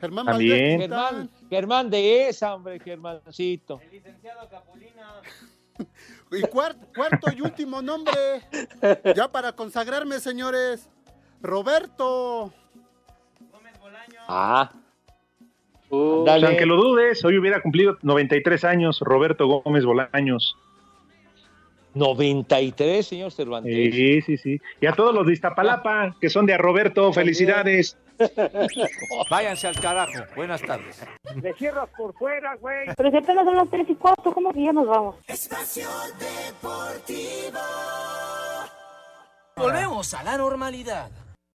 [0.00, 0.58] Germán También.
[0.58, 0.80] Valdés.
[0.88, 3.80] Germán, Germán de esa, hombre, Germancito.
[6.32, 8.14] Y cuar- cuarto y último nombre,
[9.16, 10.88] ya para consagrarme, señores,
[11.42, 12.52] Roberto.
[14.28, 14.70] Ah.
[15.88, 20.56] O sea, aunque lo dudes, hoy hubiera cumplido 93 años Roberto Gómez Bolaños.
[21.94, 23.92] 93, señor Cervantes.
[23.92, 24.60] Sí, sí, sí.
[24.80, 27.96] Y a todos los de Iztapalapa, que son de a Roberto, felicidades.
[29.30, 30.24] Váyanse al carajo.
[30.36, 31.02] Buenas tardes.
[31.42, 32.88] Le cierras por fuera, güey.
[32.96, 35.16] Pero si apenas son las 3 y 4, ¿cómo que ya nos vamos?
[35.26, 37.60] Espacio Deportivo.
[39.56, 41.10] Volvemos a la normalidad.